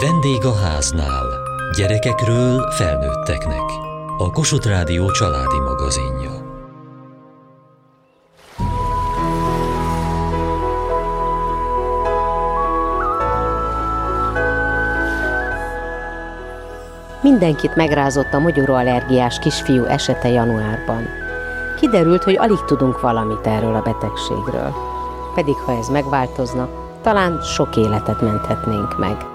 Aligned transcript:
Vendég 0.00 0.44
a 0.44 0.54
háznál. 0.54 1.26
Gyerekekről 1.76 2.70
felnőtteknek. 2.70 3.62
A 4.18 4.30
Kossuth 4.30 4.66
Rádió 4.66 5.10
családi 5.10 5.58
magazinja. 5.58 6.30
Mindenkit 17.22 17.76
megrázott 17.76 18.32
a 18.32 18.38
magyaróallergiás 18.38 19.38
kisfiú 19.38 19.84
esete 19.84 20.28
januárban. 20.28 21.06
Kiderült, 21.80 22.24
hogy 22.24 22.36
alig 22.38 22.64
tudunk 22.64 23.00
valamit 23.00 23.46
erről 23.46 23.74
a 23.74 23.82
betegségről. 23.82 24.74
Pedig 25.34 25.54
ha 25.54 25.72
ez 25.78 25.88
megváltozna, 25.88 26.68
talán 27.02 27.40
sok 27.42 27.76
életet 27.76 28.20
menthetnénk 28.20 28.98
meg. 28.98 29.33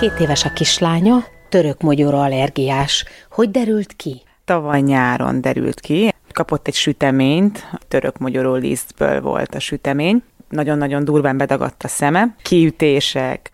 Két 0.00 0.20
éves 0.20 0.44
a 0.44 0.52
kislánya, 0.52 1.24
török 1.48 1.80
magyaró 1.80 2.18
allergiás. 2.18 3.04
Hogy 3.30 3.50
derült 3.50 3.92
ki? 3.92 4.22
Tavaly 4.44 4.80
nyáron 4.80 5.40
derült 5.40 5.80
ki. 5.80 6.14
Kapott 6.32 6.66
egy 6.66 6.74
süteményt, 6.74 7.70
török 7.88 8.18
magyaró 8.18 8.54
lisztből 8.54 9.20
volt 9.20 9.54
a 9.54 9.58
sütemény. 9.58 10.22
Nagyon-nagyon 10.48 11.04
durván 11.04 11.36
bedagadt 11.36 11.82
a 11.82 11.88
szeme, 11.88 12.34
kiütések. 12.42 13.50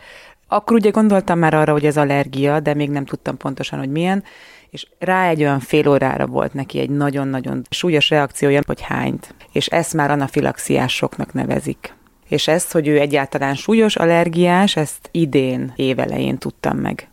Akkor 0.48 0.76
ugye 0.76 0.90
gondoltam 0.90 1.38
már 1.38 1.54
arra, 1.54 1.72
hogy 1.72 1.86
ez 1.86 1.96
allergia, 1.96 2.60
de 2.60 2.74
még 2.74 2.90
nem 2.90 3.04
tudtam 3.04 3.36
pontosan, 3.36 3.78
hogy 3.78 3.90
milyen 3.90 4.24
és 4.70 4.86
rá 4.98 5.28
egy 5.28 5.40
olyan 5.40 5.60
fél 5.60 5.88
órára 5.88 6.26
volt 6.26 6.54
neki 6.54 6.78
egy 6.78 6.90
nagyon-nagyon 6.90 7.62
súlyos 7.70 8.10
reakciója, 8.10 8.60
hogy 8.66 8.80
hányt. 8.80 9.34
És 9.52 9.66
ezt 9.66 9.94
már 9.94 10.10
anafilaxiásoknak 10.10 11.32
nevezik. 11.32 11.95
És 12.28 12.48
ezt, 12.48 12.72
hogy 12.72 12.86
ő 12.86 12.98
egyáltalán 12.98 13.54
súlyos 13.54 13.96
allergiás, 13.96 14.76
ezt 14.76 15.08
idén 15.10 15.72
évelején 15.76 16.38
tudtam 16.38 16.76
meg. 16.76 17.08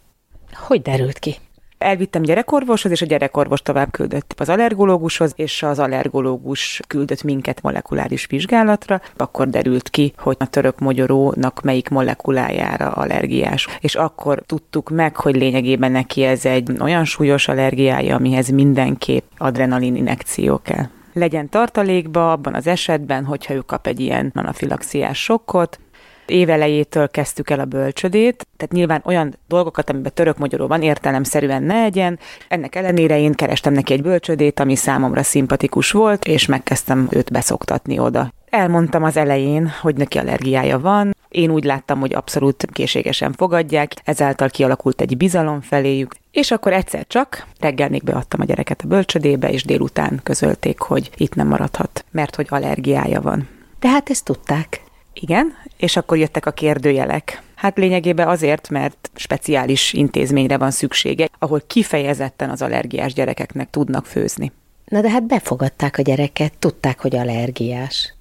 Hogy 0.53 0.81
derült 0.81 1.19
ki? 1.19 1.35
Elvittem 1.77 2.21
gyerekorvoshoz, 2.21 2.91
és 2.91 3.01
a 3.01 3.05
gyerekorvos 3.05 3.61
tovább 3.61 3.91
küldött 3.91 4.33
az 4.37 4.49
allergológushoz, 4.49 5.33
és 5.35 5.63
az 5.63 5.79
allergológus 5.79 6.79
küldött 6.87 7.23
minket 7.23 7.61
molekuláris 7.61 8.25
vizsgálatra. 8.25 9.01
Akkor 9.17 9.49
derült 9.49 9.89
ki, 9.89 10.13
hogy 10.17 10.35
a 10.39 10.45
török 10.45 10.79
mogyorónak 10.79 11.61
melyik 11.61 11.89
molekulájára 11.89 12.91
allergiás. 12.91 13.67
És 13.79 13.95
akkor 13.95 14.43
tudtuk 14.45 14.89
meg, 14.89 15.15
hogy 15.15 15.35
lényegében 15.35 15.91
neki 15.91 16.23
ez 16.23 16.45
egy 16.45 16.71
olyan 16.79 17.05
súlyos 17.05 17.47
allergiája, 17.47 18.15
amihez 18.15 18.49
mindenképp 18.49 19.23
adrenalin 19.37 19.95
injekció 19.95 20.61
kell 20.63 20.85
legyen 21.13 21.49
tartalékba 21.49 22.31
abban 22.31 22.53
az 22.53 22.67
esetben, 22.67 23.25
hogyha 23.25 23.53
ő 23.53 23.59
kap 23.59 23.87
egy 23.87 23.99
ilyen 23.99 24.31
anafilaxiás 24.35 25.23
sokkot, 25.23 25.79
évelejétől 26.25 27.09
kezdtük 27.09 27.49
el 27.49 27.59
a 27.59 27.65
bölcsödét, 27.65 28.47
tehát 28.57 28.73
nyilván 28.73 29.01
olyan 29.05 29.37
dolgokat, 29.47 29.89
amiben 29.89 30.11
török 30.13 30.37
van, 30.67 30.81
értelemszerűen 30.81 31.63
ne 31.63 31.81
legyen. 31.81 32.19
Ennek 32.47 32.75
ellenére 32.75 33.19
én 33.19 33.33
kerestem 33.33 33.73
neki 33.73 33.93
egy 33.93 34.01
bölcsödét, 34.01 34.59
ami 34.59 34.75
számomra 34.75 35.23
szimpatikus 35.23 35.91
volt, 35.91 36.25
és 36.25 36.45
megkezdtem 36.45 37.07
őt 37.11 37.31
beszoktatni 37.31 37.99
oda. 37.99 38.31
Elmondtam 38.53 39.03
az 39.03 39.17
elején, 39.17 39.71
hogy 39.81 39.95
neki 39.95 40.17
allergiája 40.17 40.79
van, 40.79 41.15
én 41.29 41.49
úgy 41.51 41.63
láttam, 41.63 41.99
hogy 41.99 42.13
abszolút 42.13 42.65
készségesen 42.71 43.33
fogadják, 43.33 43.93
ezáltal 44.03 44.49
kialakult 44.49 45.01
egy 45.01 45.17
bizalom 45.17 45.61
feléjük, 45.61 46.15
és 46.31 46.51
akkor 46.51 46.73
egyszer 46.73 47.07
csak 47.07 47.47
reggel 47.59 47.89
még 47.89 48.03
beadtam 48.03 48.41
a 48.41 48.45
gyereket 48.45 48.81
a 48.83 48.87
bölcsödébe, 48.87 49.49
és 49.49 49.63
délután 49.63 50.19
közölték, 50.23 50.79
hogy 50.79 51.09
itt 51.17 51.35
nem 51.35 51.47
maradhat, 51.47 52.05
mert 52.11 52.35
hogy 52.35 52.47
allergiája 52.49 53.21
van. 53.21 53.47
Tehát 53.79 54.09
ezt 54.09 54.25
tudták. 54.25 54.81
Igen, 55.13 55.53
és 55.77 55.95
akkor 55.95 56.17
jöttek 56.17 56.45
a 56.45 56.51
kérdőjelek. 56.51 57.41
Hát 57.55 57.77
lényegében 57.77 58.27
azért, 58.27 58.69
mert 58.69 59.09
speciális 59.15 59.93
intézményre 59.93 60.57
van 60.57 60.71
szüksége, 60.71 61.29
ahol 61.39 61.61
kifejezetten 61.67 62.49
az 62.49 62.61
allergiás 62.61 63.13
gyerekeknek 63.13 63.69
tudnak 63.69 64.05
főzni. 64.05 64.51
Na 64.85 65.01
de 65.01 65.09
hát 65.09 65.23
befogadták 65.23 65.97
a 65.97 66.01
gyereket, 66.01 66.53
tudták, 66.59 66.99
hogy 66.99 67.15
allergiás. 67.15 68.12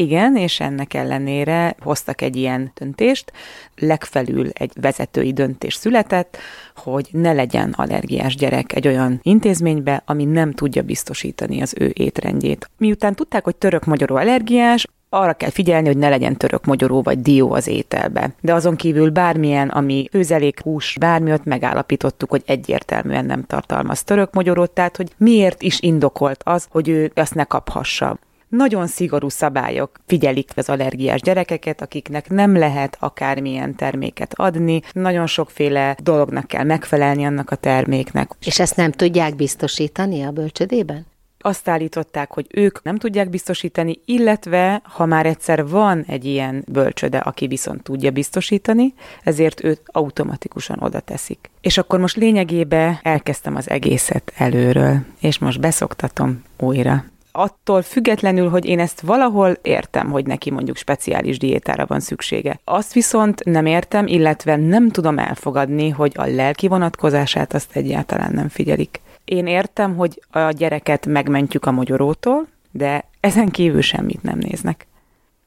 Igen, 0.00 0.36
és 0.36 0.60
ennek 0.60 0.94
ellenére 0.94 1.76
hoztak 1.80 2.22
egy 2.22 2.36
ilyen 2.36 2.72
döntést, 2.74 3.32
legfelül 3.76 4.48
egy 4.52 4.72
vezetői 4.80 5.32
döntés 5.32 5.74
született, 5.74 6.36
hogy 6.76 7.08
ne 7.12 7.32
legyen 7.32 7.74
allergiás 7.76 8.36
gyerek 8.36 8.74
egy 8.74 8.86
olyan 8.86 9.20
intézménybe, 9.22 10.02
ami 10.06 10.24
nem 10.24 10.52
tudja 10.52 10.82
biztosítani 10.82 11.62
az 11.62 11.74
ő 11.78 11.90
étrendjét. 11.94 12.70
Miután 12.78 13.14
tudták, 13.14 13.44
hogy 13.44 13.56
török 13.56 13.84
magyarul 13.84 14.18
allergiás, 14.18 14.86
arra 15.08 15.32
kell 15.32 15.50
figyelni, 15.50 15.86
hogy 15.86 15.96
ne 15.96 16.08
legyen 16.08 16.36
török 16.36 16.64
magyaró 16.64 17.02
vagy 17.02 17.20
dió 17.20 17.52
az 17.52 17.66
ételbe. 17.66 18.34
De 18.40 18.54
azon 18.54 18.76
kívül 18.76 19.10
bármilyen, 19.10 19.68
ami 19.68 20.08
főzelék, 20.10 20.60
hús, 20.60 20.96
bármi 21.00 21.32
ott 21.32 21.44
megállapítottuk, 21.44 22.30
hogy 22.30 22.42
egyértelműen 22.46 23.24
nem 23.24 23.44
tartalmaz 23.44 24.02
török 24.02 24.32
magyarót, 24.32 24.70
tehát 24.70 24.96
hogy 24.96 25.12
miért 25.16 25.62
is 25.62 25.80
indokolt 25.80 26.40
az, 26.44 26.66
hogy 26.70 26.88
ő 26.88 27.12
azt 27.14 27.34
ne 27.34 27.44
kaphassa 27.44 28.18
nagyon 28.50 28.86
szigorú 28.86 29.28
szabályok 29.28 29.90
figyelik 30.06 30.50
az 30.56 30.68
allergiás 30.68 31.20
gyerekeket, 31.20 31.82
akiknek 31.82 32.28
nem 32.28 32.56
lehet 32.56 32.96
akármilyen 33.00 33.74
terméket 33.74 34.34
adni, 34.34 34.80
nagyon 34.92 35.26
sokféle 35.26 35.96
dolognak 36.02 36.46
kell 36.46 36.64
megfelelni 36.64 37.24
annak 37.24 37.50
a 37.50 37.56
terméknek. 37.56 38.30
És 38.44 38.60
ezt 38.60 38.76
nem 38.76 38.90
tudják 38.90 39.36
biztosítani 39.36 40.22
a 40.22 40.30
bölcsödében? 40.30 41.06
azt 41.42 41.68
állították, 41.68 42.32
hogy 42.32 42.46
ők 42.54 42.82
nem 42.82 42.96
tudják 42.96 43.30
biztosítani, 43.30 44.00
illetve 44.04 44.82
ha 44.84 45.06
már 45.06 45.26
egyszer 45.26 45.68
van 45.68 46.04
egy 46.06 46.24
ilyen 46.24 46.64
bölcsöde, 46.68 47.18
aki 47.18 47.46
viszont 47.46 47.82
tudja 47.82 48.10
biztosítani, 48.10 48.94
ezért 49.22 49.64
őt 49.64 49.82
automatikusan 49.86 50.78
oda 50.80 51.00
teszik. 51.00 51.50
És 51.60 51.78
akkor 51.78 51.98
most 51.98 52.16
lényegébe 52.16 53.00
elkezdtem 53.02 53.56
az 53.56 53.70
egészet 53.70 54.32
előről, 54.36 54.98
és 55.20 55.38
most 55.38 55.60
beszoktatom 55.60 56.42
újra 56.58 57.04
attól 57.32 57.82
függetlenül, 57.82 58.48
hogy 58.48 58.64
én 58.64 58.78
ezt 58.78 59.00
valahol 59.00 59.56
értem, 59.62 60.10
hogy 60.10 60.26
neki 60.26 60.50
mondjuk 60.50 60.76
speciális 60.76 61.38
diétára 61.38 61.86
van 61.86 62.00
szüksége. 62.00 62.60
Azt 62.64 62.92
viszont 62.92 63.44
nem 63.44 63.66
értem, 63.66 64.06
illetve 64.06 64.56
nem 64.56 64.90
tudom 64.90 65.18
elfogadni, 65.18 65.88
hogy 65.88 66.12
a 66.16 66.26
lelki 66.26 66.68
vonatkozását 66.68 67.54
azt 67.54 67.76
egyáltalán 67.76 68.32
nem 68.32 68.48
figyelik. 68.48 69.00
Én 69.24 69.46
értem, 69.46 69.96
hogy 69.96 70.22
a 70.30 70.50
gyereket 70.50 71.06
megmentjük 71.06 71.66
a 71.66 71.70
mogyorótól, 71.70 72.46
de 72.70 73.04
ezen 73.20 73.48
kívül 73.48 73.82
semmit 73.82 74.22
nem 74.22 74.38
néznek. 74.38 74.86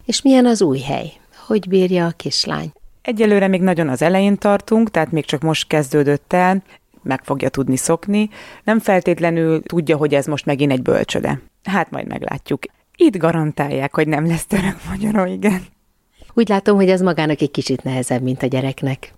És 0.06 0.22
milyen 0.22 0.46
az 0.46 0.62
új 0.62 0.80
hely? 0.80 1.12
Hogy 1.46 1.68
bírja 1.68 2.06
a 2.06 2.14
kislány? 2.18 2.72
Egyelőre 3.02 3.48
még 3.48 3.62
nagyon 3.62 3.90
az 3.90 4.02
elején 4.02 4.38
tartunk, 4.38 4.92
tehát 4.92 5.12
még 5.12 5.26
csak 5.26 5.42
most 5.42 5.68
kezdődött 5.68 6.34
el, 6.34 6.64
meg 7.02 7.24
fogja 7.24 7.50
tudni 7.50 7.76
szokni. 7.76 8.30
Nem 8.64 8.80
feltétlenül 8.80 9.62
tudja, 9.64 9.98
hogy 9.98 10.14
ez 10.14 10.26
most 10.26 10.46
megint 10.46 10.72
egy 10.72 10.82
bölcsöde. 10.82 11.42
Hát 11.64 11.92
majd 11.92 12.08
meglátjuk. 12.08 12.64
Itt 12.96 13.18
garantálják, 13.18 13.96
hogy 13.96 14.08
nem 14.08 14.28
lesz 14.28 14.46
török 14.46 14.76
magyaró, 14.90 15.26
igen. 15.26 15.62
Úgy 16.34 16.50
látom, 16.50 16.76
hogy 16.76 16.90
ez 16.90 17.02
magának 17.02 17.42
egy 17.42 17.52
kicsit 17.52 17.84
nehezebb, 17.84 18.22
mint 18.22 18.44
a 18.44 18.48
gyereknek. 18.48 19.14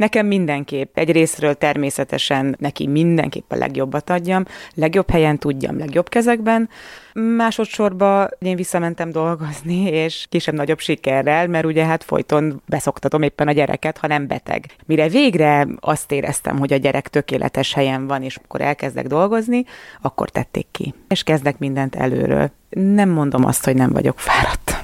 Nekem 0.00 0.26
mindenképp. 0.26 0.98
Egy 0.98 1.10
részről 1.10 1.54
természetesen 1.54 2.56
neki 2.58 2.86
mindenképp 2.86 3.52
a 3.52 3.56
legjobbat 3.56 4.10
adjam, 4.10 4.44
legjobb 4.74 5.10
helyen 5.10 5.38
tudjam, 5.38 5.78
legjobb 5.78 6.08
kezekben. 6.08 6.68
Másodszorban 7.12 8.28
én 8.38 8.56
visszamentem 8.56 9.10
dolgozni, 9.10 9.82
és 9.82 10.26
kisebb-nagyobb 10.28 10.78
sikerrel, 10.78 11.46
mert 11.46 11.64
ugye 11.64 11.84
hát 11.84 12.04
folyton 12.04 12.62
beszoktatom 12.66 13.22
éppen 13.22 13.48
a 13.48 13.52
gyereket, 13.52 13.98
ha 13.98 14.06
nem 14.06 14.26
beteg. 14.26 14.64
Mire 14.86 15.08
végre 15.08 15.66
azt 15.80 16.12
éreztem, 16.12 16.58
hogy 16.58 16.72
a 16.72 16.76
gyerek 16.76 17.08
tökéletes 17.08 17.72
helyen 17.72 18.06
van, 18.06 18.22
és 18.22 18.36
akkor 18.36 18.60
elkezdek 18.60 19.06
dolgozni, 19.06 19.64
akkor 20.00 20.30
tették 20.30 20.66
ki. 20.70 20.94
És 21.08 21.22
kezdek 21.22 21.58
mindent 21.58 21.94
előről. 21.94 22.50
Nem 22.70 23.08
mondom 23.08 23.44
azt, 23.44 23.64
hogy 23.64 23.74
nem 23.74 23.92
vagyok 23.92 24.18
fáradt. 24.18 24.79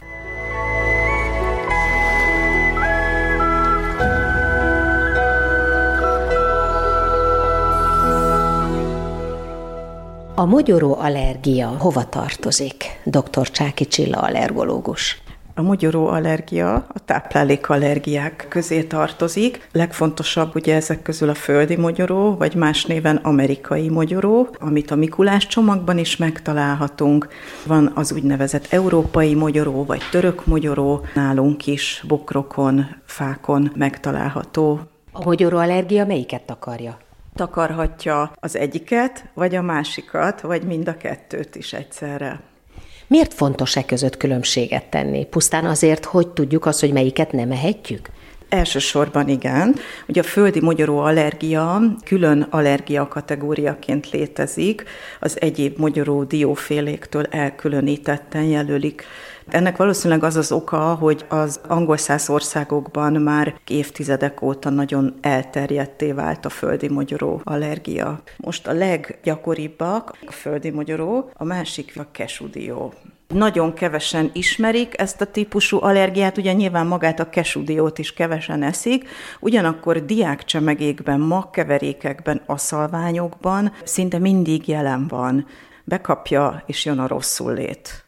A 10.38 10.44
mogyoró 10.44 10.96
allergia 10.98 11.68
hova 11.68 12.04
tartozik? 12.04 12.84
Dr. 13.04 13.50
Csáki 13.50 13.86
Csilla 13.86 14.18
allergológus. 14.18 15.22
A 15.54 15.62
mogyoró 15.62 16.06
allergia 16.06 16.74
a 16.74 17.04
táplálékallergiák 17.04 18.46
közé 18.48 18.82
tartozik. 18.82 19.68
Legfontosabb 19.72 20.54
ugye 20.54 20.74
ezek 20.74 21.02
közül 21.02 21.28
a 21.28 21.34
földi 21.34 21.76
mogyoró, 21.76 22.36
vagy 22.36 22.54
más 22.54 22.84
néven 22.84 23.16
amerikai 23.16 23.88
mogyoró, 23.88 24.48
amit 24.60 24.90
a 24.90 24.96
Mikulás 24.96 25.46
csomagban 25.46 25.98
is 25.98 26.16
megtalálhatunk. 26.16 27.28
Van 27.66 27.92
az 27.94 28.12
úgynevezett 28.12 28.66
európai 28.70 29.34
mogyoró, 29.34 29.84
vagy 29.84 30.02
török 30.10 30.46
mogyoró, 30.46 31.04
nálunk 31.14 31.66
is 31.66 32.04
bokrokon, 32.08 32.86
fákon 33.04 33.72
megtalálható. 33.74 34.80
A 35.12 35.24
mogyoró 35.24 35.58
allergia 35.58 36.06
melyiket 36.06 36.50
akarja? 36.50 37.04
Takarhatja 37.36 38.32
az 38.34 38.56
egyiket, 38.56 39.24
vagy 39.34 39.54
a 39.54 39.62
másikat, 39.62 40.40
vagy 40.40 40.62
mind 40.62 40.88
a 40.88 40.96
kettőt 40.96 41.54
is 41.56 41.72
egyszerre. 41.72 42.40
Miért 43.06 43.34
fontos 43.34 43.76
e 43.76 43.84
között 43.84 44.16
különbséget 44.16 44.84
tenni? 44.84 45.26
Pusztán 45.26 45.64
azért, 45.64 46.04
hogy 46.04 46.28
tudjuk 46.28 46.66
azt, 46.66 46.80
hogy 46.80 46.92
melyiket 46.92 47.32
nem 47.32 47.50
ehetjük? 47.50 48.08
Elsősorban 48.48 49.28
igen. 49.28 49.74
Ugye 50.08 50.20
a 50.20 50.24
földi 50.24 50.60
mogyoró 50.60 50.98
allergia 50.98 51.80
külön 52.04 52.46
allergia 52.50 53.08
kategóriaként 53.08 54.10
létezik, 54.10 54.84
az 55.20 55.40
egyéb 55.40 55.78
mogyoró 55.78 56.24
dióféléktől 56.24 57.24
elkülönítetten 57.30 58.42
jelölik. 58.42 59.04
Ennek 59.48 59.76
valószínűleg 59.76 60.22
az 60.22 60.36
az 60.36 60.52
oka, 60.52 60.94
hogy 60.94 61.24
az 61.28 61.60
angol 61.68 61.96
száz 61.96 62.28
országokban 62.28 63.12
már 63.12 63.54
évtizedek 63.68 64.42
óta 64.42 64.70
nagyon 64.70 65.14
elterjedté 65.20 66.12
vált 66.12 66.44
a 66.44 66.48
földi 66.48 66.88
mogyoró 66.88 67.40
allergia. 67.44 68.20
Most 68.36 68.66
a 68.66 68.72
leggyakoribbak 68.72 70.16
a 70.26 70.32
földi 70.32 70.70
mogyoró, 70.70 71.30
a 71.34 71.44
másik 71.44 71.92
a 71.96 72.06
kesudió. 72.10 72.92
Nagyon 73.28 73.72
kevesen 73.72 74.30
ismerik 74.32 75.00
ezt 75.00 75.20
a 75.20 75.26
típusú 75.26 75.78
allergiát, 75.82 76.36
ugye 76.36 76.52
nyilván 76.52 76.86
magát 76.86 77.20
a 77.20 77.28
kesudiót 77.28 77.98
is 77.98 78.12
kevesen 78.12 78.62
eszik, 78.62 79.08
ugyanakkor 79.40 80.04
diákcsemegékben, 80.04 81.20
magkeverékekben, 81.20 82.40
aszalványokban 82.46 83.72
szinte 83.84 84.18
mindig 84.18 84.68
jelen 84.68 85.06
van. 85.08 85.46
Bekapja, 85.84 86.62
és 86.66 86.84
jön 86.84 86.98
a 86.98 87.06
rosszul 87.06 87.54
lét. 87.54 88.05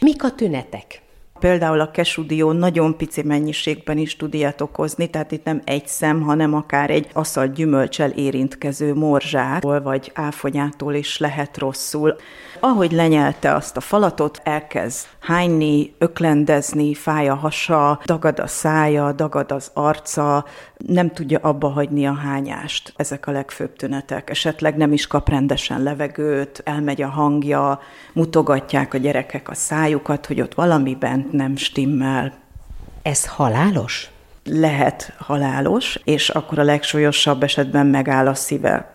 Mik 0.00 0.24
a 0.24 0.30
tünetek? 0.30 1.02
Például 1.38 1.80
a 1.80 1.90
kesudió 1.90 2.52
nagyon 2.52 2.96
pici 2.96 3.22
mennyiségben 3.22 3.98
is 3.98 4.16
tud 4.16 4.34
ilyet 4.34 4.60
okozni, 4.60 5.10
tehát 5.10 5.32
itt 5.32 5.44
nem 5.44 5.62
egy 5.64 5.86
szem, 5.86 6.22
hanem 6.22 6.54
akár 6.54 6.90
egy 6.90 7.08
aszalt 7.12 7.52
gyümölcsel 7.52 8.10
érintkező 8.10 8.94
morzsától 8.94 9.82
vagy 9.82 10.10
áfonyától 10.14 10.94
is 10.94 11.18
lehet 11.18 11.58
rosszul. 11.58 12.16
Ahogy 12.60 12.92
lenyelte 12.92 13.54
azt 13.54 13.76
a 13.76 13.80
falatot, 13.80 14.40
elkezd 14.44 15.06
hányni, 15.20 15.94
öklendezni, 15.98 16.94
fáj 16.94 17.28
a 17.28 17.34
hasa, 17.34 18.00
dagad 18.04 18.40
a 18.40 18.46
szája, 18.46 19.12
dagad 19.12 19.52
az 19.52 19.70
arca, 19.74 20.44
nem 20.76 21.10
tudja 21.10 21.38
abba 21.38 21.68
hagyni 21.68 22.06
a 22.06 22.14
hányást. 22.14 22.92
Ezek 22.96 23.26
a 23.26 23.30
legfőbb 23.30 23.76
tünetek. 23.76 24.30
Esetleg 24.30 24.76
nem 24.76 24.92
is 24.92 25.06
kap 25.06 25.28
rendesen 25.28 25.82
levegőt, 25.82 26.60
elmegy 26.64 27.02
a 27.02 27.08
hangja, 27.08 27.80
mutogatják 28.12 28.94
a 28.94 28.98
gyerekek 28.98 29.48
a 29.48 29.54
szájukat, 29.54 30.26
hogy 30.26 30.40
ott 30.40 30.54
valami 30.54 30.94
bent 30.94 31.32
nem 31.32 31.56
stimmel. 31.56 32.32
Ez 33.02 33.26
halálos? 33.26 34.10
Lehet 34.44 35.12
halálos, 35.18 36.00
és 36.04 36.28
akkor 36.28 36.58
a 36.58 36.62
legsúlyosabb 36.62 37.42
esetben 37.42 37.86
megáll 37.86 38.26
a 38.26 38.34
szíve. 38.34 38.90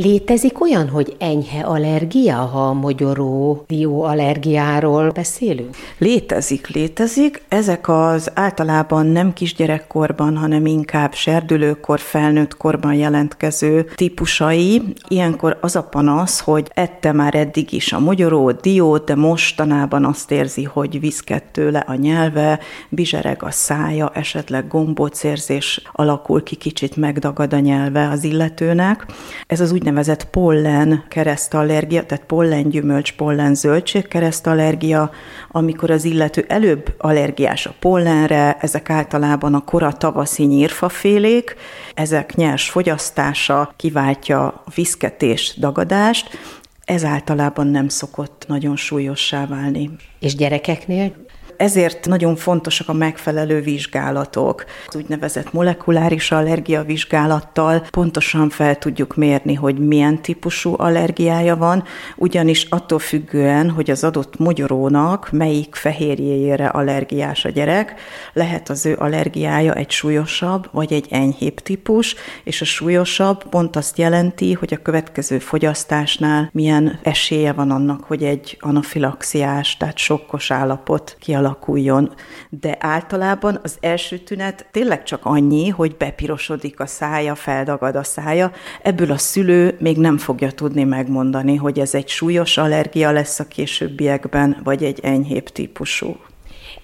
Létezik 0.00 0.60
olyan, 0.60 0.88
hogy 0.88 1.16
enyhe 1.18 1.60
allergia, 1.60 2.36
ha 2.36 2.68
a 2.68 2.72
mogyoró 2.72 3.64
dió 3.66 4.02
allergiáról 4.02 5.10
beszélünk? 5.10 5.76
Létezik, 5.98 6.66
létezik. 6.68 7.42
Ezek 7.48 7.88
az 7.88 8.30
általában 8.34 9.06
nem 9.06 9.32
kisgyerekkorban, 9.32 10.36
hanem 10.36 10.66
inkább 10.66 11.14
serdülőkor, 11.14 12.00
felnőtt 12.00 12.56
korban 12.56 12.94
jelentkező 12.94 13.86
típusai. 13.94 14.82
Ilyenkor 15.08 15.58
az 15.60 15.76
a 15.76 15.82
panasz, 15.82 16.40
hogy 16.40 16.70
ette 16.74 17.12
már 17.12 17.34
eddig 17.34 17.72
is 17.72 17.92
a 17.92 17.98
mogyoró 17.98 18.50
diót, 18.50 19.04
de 19.04 19.14
mostanában 19.14 20.04
azt 20.04 20.30
érzi, 20.30 20.64
hogy 20.64 21.00
viszket 21.00 21.44
tőle 21.44 21.78
a 21.78 21.94
nyelve, 21.94 22.58
bizsereg 22.88 23.42
a 23.42 23.50
szája, 23.50 24.10
esetleg 24.14 24.68
gombócérzés 24.68 25.82
alakul 25.92 26.42
ki, 26.42 26.56
kicsit 26.56 26.96
megdagad 26.96 27.52
a 27.52 27.58
nyelve 27.58 28.08
az 28.08 28.24
illetőnek. 28.24 29.06
Ez 29.46 29.60
az 29.60 29.72
úgy 29.72 29.86
úgynevezett 29.88 30.24
pollen 30.24 31.04
keresztallergia, 31.08 32.06
tehát 32.06 32.24
pollen 32.24 32.68
gyümölcs, 32.68 33.12
pollen 33.12 33.54
zöldség 33.54 34.08
keresztallergia, 34.08 35.10
amikor 35.50 35.90
az 35.90 36.04
illető 36.04 36.44
előbb 36.48 36.94
allergiás 36.98 37.66
a 37.66 37.74
pollenre, 37.78 38.56
ezek 38.60 38.90
általában 38.90 39.54
a 39.54 39.64
kora 39.64 39.92
tavaszi 39.92 40.44
nyírfafélék, 40.44 41.56
ezek 41.94 42.34
nyers 42.34 42.70
fogyasztása 42.70 43.72
kiváltja 43.76 44.46
a 44.46 44.62
viszketés, 44.74 45.54
dagadást, 45.58 46.38
ez 46.84 47.04
általában 47.04 47.66
nem 47.66 47.88
szokott 47.88 48.44
nagyon 48.48 48.76
súlyossá 48.76 49.46
válni. 49.46 49.90
És 50.20 50.34
gyerekeknél 50.34 51.12
ezért 51.58 52.06
nagyon 52.06 52.36
fontosak 52.36 52.88
a 52.88 52.92
megfelelő 52.92 53.60
vizsgálatok. 53.60 54.64
Az 54.86 54.96
úgynevezett 54.96 55.52
molekuláris 55.52 56.30
allergia 56.30 56.82
vizsgálattal 56.82 57.86
pontosan 57.90 58.50
fel 58.50 58.78
tudjuk 58.78 59.16
mérni, 59.16 59.54
hogy 59.54 59.78
milyen 59.78 60.22
típusú 60.22 60.74
allergiája 60.76 61.56
van, 61.56 61.84
ugyanis 62.16 62.66
attól 62.68 62.98
függően, 62.98 63.70
hogy 63.70 63.90
az 63.90 64.04
adott 64.04 64.38
mogyorónak 64.38 65.28
melyik 65.32 65.74
fehérjéjére 65.74 66.66
allergiás 66.66 67.44
a 67.44 67.48
gyerek, 67.48 67.94
lehet 68.32 68.68
az 68.68 68.86
ő 68.86 68.96
allergiája 68.98 69.74
egy 69.74 69.90
súlyosabb 69.90 70.68
vagy 70.72 70.92
egy 70.92 71.06
enyhébb 71.10 71.60
típus, 71.60 72.14
és 72.44 72.60
a 72.60 72.64
súlyosabb 72.64 73.44
pont 73.48 73.76
azt 73.76 73.98
jelenti, 73.98 74.52
hogy 74.52 74.72
a 74.74 74.82
következő 74.82 75.38
fogyasztásnál 75.38 76.50
milyen 76.52 76.98
esélye 77.02 77.52
van 77.52 77.70
annak, 77.70 78.04
hogy 78.04 78.22
egy 78.22 78.56
anafilaxiás, 78.60 79.76
tehát 79.76 79.98
sokkos 79.98 80.50
állapot 80.50 81.16
kialakul 81.20 81.47
alakuljon. 81.48 82.14
De 82.48 82.76
általában 82.80 83.60
az 83.62 83.76
első 83.80 84.18
tünet 84.18 84.66
tényleg 84.70 85.02
csak 85.02 85.24
annyi, 85.24 85.68
hogy 85.68 85.96
bepirosodik 85.96 86.80
a 86.80 86.86
szája, 86.86 87.34
feldagad 87.34 87.96
a 87.96 88.02
szája. 88.02 88.52
Ebből 88.82 89.10
a 89.10 89.18
szülő 89.18 89.76
még 89.80 89.96
nem 89.96 90.18
fogja 90.18 90.50
tudni 90.50 90.84
megmondani, 90.84 91.56
hogy 91.56 91.78
ez 91.78 91.94
egy 91.94 92.08
súlyos 92.08 92.56
allergia 92.56 93.10
lesz 93.10 93.38
a 93.40 93.48
későbbiekben, 93.48 94.60
vagy 94.64 94.84
egy 94.84 95.00
enyhébb 95.02 95.48
típusú. 95.48 96.16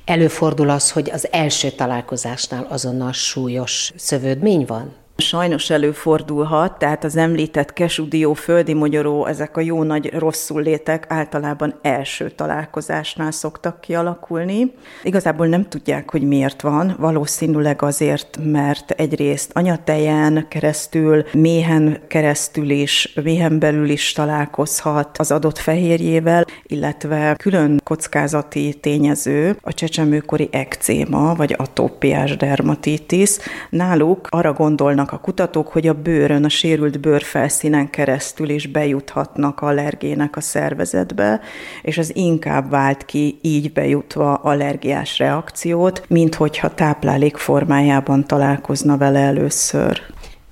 Előfordul 0.04 0.70
az, 0.70 0.90
hogy 0.90 1.10
az 1.10 1.28
első 1.32 1.70
találkozásnál 1.70 2.66
azonnal 2.68 3.12
súlyos 3.12 3.92
szövődmény 3.96 4.64
van? 4.66 5.03
Sajnos 5.16 5.70
előfordulhat, 5.70 6.78
tehát 6.78 7.04
az 7.04 7.16
említett 7.16 7.72
kesudió, 7.72 8.32
földi 8.32 8.72
magyaró, 8.72 9.26
ezek 9.26 9.56
a 9.56 9.60
jó 9.60 9.82
nagy 9.82 10.12
rosszul 10.12 10.62
létek 10.62 11.04
általában 11.08 11.74
első 11.82 12.30
találkozásnál 12.30 13.30
szoktak 13.30 13.80
kialakulni. 13.80 14.72
Igazából 15.02 15.46
nem 15.46 15.68
tudják, 15.68 16.10
hogy 16.10 16.22
miért 16.22 16.60
van, 16.60 16.96
valószínűleg 16.98 17.82
azért, 17.82 18.38
mert 18.42 18.90
egyrészt 18.90 19.50
anyatejen 19.54 20.46
keresztül, 20.48 21.24
méhen 21.32 22.00
keresztül 22.08 22.70
is, 22.70 23.12
méhen 23.22 23.58
belül 23.58 23.88
is 23.88 24.12
találkozhat 24.12 25.18
az 25.18 25.30
adott 25.30 25.58
fehérjével, 25.58 26.44
illetve 26.66 27.34
külön 27.38 27.80
kockázati 27.84 28.74
tényező 28.80 29.56
a 29.60 29.72
csecsemőkori 29.72 30.48
ekcéma, 30.52 31.34
vagy 31.34 31.54
atópiás 31.58 32.36
dermatitis. 32.36 33.36
Náluk 33.70 34.26
arra 34.30 34.52
gondolnak, 34.52 35.03
gondolnak 35.04 35.12
a 35.12 35.18
kutatók, 35.18 35.68
hogy 35.68 35.86
a 35.86 35.92
bőrön, 36.02 36.44
a 36.44 36.48
sérült 36.48 37.00
bőrfelszínen 37.00 37.90
keresztül 37.90 38.48
is 38.48 38.66
bejuthatnak 38.66 39.60
allergének 39.60 40.36
a 40.36 40.40
szervezetbe, 40.40 41.40
és 41.82 41.98
az 41.98 42.16
inkább 42.16 42.70
vált 42.70 43.04
ki 43.04 43.38
így 43.42 43.72
bejutva 43.72 44.34
allergiás 44.34 45.18
reakciót, 45.18 46.04
mint 46.08 46.34
hogyha 46.34 46.74
táplálék 46.74 47.36
formájában 47.36 48.26
találkozna 48.26 48.96
vele 48.96 49.18
először. 49.18 50.00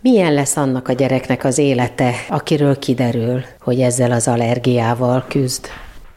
Milyen 0.00 0.34
lesz 0.34 0.56
annak 0.56 0.88
a 0.88 0.92
gyereknek 0.92 1.44
az 1.44 1.58
élete, 1.58 2.12
akiről 2.28 2.78
kiderül, 2.78 3.40
hogy 3.60 3.80
ezzel 3.80 4.12
az 4.12 4.28
allergiával 4.28 5.24
küzd? 5.28 5.66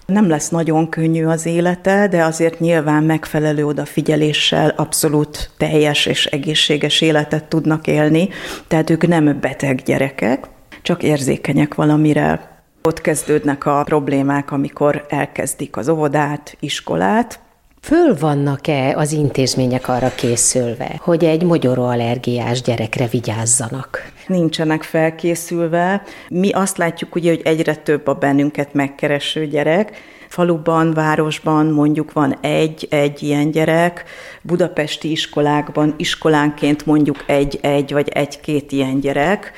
Nem 0.05 0.29
lesz 0.29 0.49
nagyon 0.49 0.89
könnyű 0.89 1.25
az 1.25 1.45
élete, 1.45 2.07
de 2.07 2.23
azért 2.23 2.59
nyilván 2.59 3.03
megfelelő 3.03 3.65
odafigyeléssel 3.65 4.69
abszolút 4.69 5.49
teljes 5.57 6.05
és 6.05 6.25
egészséges 6.25 7.01
életet 7.01 7.43
tudnak 7.43 7.87
élni, 7.87 8.29
tehát 8.67 8.89
ők 8.89 9.07
nem 9.07 9.39
beteg 9.39 9.81
gyerekek, 9.85 10.47
csak 10.81 11.03
érzékenyek 11.03 11.73
valamire. 11.75 12.61
Ott 12.83 13.01
kezdődnek 13.01 13.65
a 13.65 13.83
problémák, 13.83 14.51
amikor 14.51 15.05
elkezdik 15.09 15.77
az 15.77 15.89
óvodát, 15.89 16.57
iskolát, 16.59 17.39
Föl 17.85 18.15
vannak-e 18.19 18.93
az 18.97 19.11
intézmények 19.11 19.87
arra 19.87 20.15
készülve, 20.15 20.99
hogy 20.99 21.25
egy 21.25 21.43
magyaróallergiás 21.43 22.61
gyerekre 22.61 23.07
vigyázzanak? 23.07 24.11
Nincsenek 24.27 24.83
felkészülve. 24.83 26.03
Mi 26.29 26.51
azt 26.51 26.77
látjuk 26.77 27.15
ugye, 27.15 27.29
hogy 27.29 27.41
egyre 27.43 27.75
több 27.75 28.07
a 28.07 28.13
bennünket 28.13 28.73
megkereső 28.73 29.47
gyerek, 29.47 29.97
faluban, 30.27 30.93
városban 30.93 31.65
mondjuk 31.65 32.13
van 32.13 32.37
egy-egy 32.41 33.23
ilyen 33.23 33.51
gyerek, 33.51 34.03
budapesti 34.41 35.11
iskolákban 35.11 35.93
iskolánként 35.97 36.85
mondjuk 36.85 37.23
egy-egy 37.27 37.91
vagy 37.91 38.09
egy-két 38.09 38.71
ilyen 38.71 38.99
gyerek, 38.99 39.51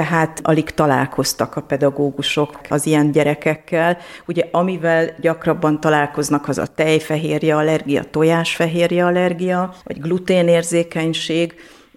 tehát 0.00 0.40
alig 0.42 0.70
találkoztak 0.70 1.56
a 1.56 1.60
pedagógusok 1.60 2.60
az 2.68 2.86
ilyen 2.86 3.10
gyerekekkel. 3.10 3.98
Ugye 4.26 4.44
amivel 4.50 5.10
gyakrabban 5.20 5.80
találkoznak, 5.80 6.48
az 6.48 6.58
a 6.58 6.66
tejfehérje 6.66 7.56
allergia, 7.56 8.04
tojásfehérje 8.10 9.04
allergia, 9.04 9.74
vagy 9.84 10.00
gluténérzékenység, 10.00 11.54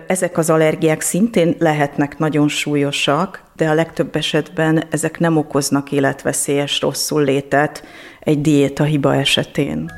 ezek 0.07 0.37
az 0.37 0.49
allergiák 0.49 1.01
szintén 1.01 1.55
lehetnek 1.59 2.17
nagyon 2.17 2.47
súlyosak, 2.47 3.43
de 3.55 3.69
a 3.69 3.73
legtöbb 3.73 4.15
esetben 4.15 4.83
ezek 4.89 5.19
nem 5.19 5.37
okoznak 5.37 5.91
életveszélyes 5.91 6.81
rosszul 6.81 7.23
létet 7.23 7.83
egy 8.19 8.41
diéta 8.41 8.83
hiba 8.83 9.15
esetén. 9.15 9.91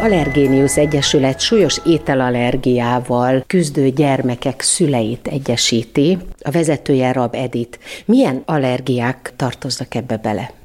Allergénius 0.00 0.76
Egyesület 0.76 1.40
súlyos 1.40 1.80
ételallergiával 1.86 3.44
küzdő 3.46 3.88
gyermekek 3.88 4.60
szüleit 4.60 5.26
egyesíti. 5.26 6.18
A 6.40 6.50
vezetője 6.50 7.12
Rab 7.12 7.34
Edit. 7.34 7.78
Milyen 8.04 8.42
allergiák 8.46 9.32
tartoznak 9.36 9.94
ebbe 9.94 10.16
bele? 10.16 10.57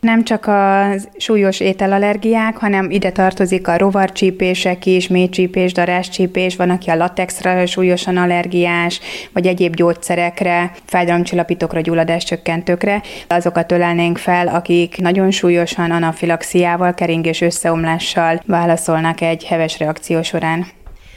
Nem 0.00 0.24
csak 0.24 0.46
a 0.46 0.90
súlyos 1.16 1.60
ételallergiák, 1.60 2.56
hanem 2.56 2.90
ide 2.90 3.10
tartozik 3.10 3.68
a 3.68 3.78
rovarcsípések 3.78 4.86
is, 4.86 5.08
mélycsípés, 5.08 5.72
daráscsípés, 5.72 6.56
van, 6.56 6.70
aki 6.70 6.90
a 6.90 6.94
latexra 6.94 7.66
súlyosan 7.66 8.16
allergiás, 8.16 9.00
vagy 9.32 9.46
egyéb 9.46 9.74
gyógyszerekre, 9.74 10.72
fájdalomcsillapítókra, 10.84 11.80
gyulladáscsökkentőkre. 11.80 13.02
Azokat 13.28 13.72
ölelnénk 13.72 14.18
fel, 14.18 14.48
akik 14.48 14.96
nagyon 14.96 15.30
súlyosan 15.30 15.90
anafilaxiával, 15.90 16.94
keringés 16.94 17.40
összeomlással 17.40 18.42
válaszolnak 18.46 19.20
egy 19.20 19.44
heves 19.44 19.78
reakció 19.78 20.22
során. 20.22 20.66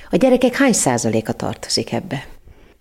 A 0.09 0.15
gyerekek 0.15 0.55
hány 0.55 0.73
százaléka 0.73 1.31
tartozik 1.31 1.91
ebbe? 1.91 2.23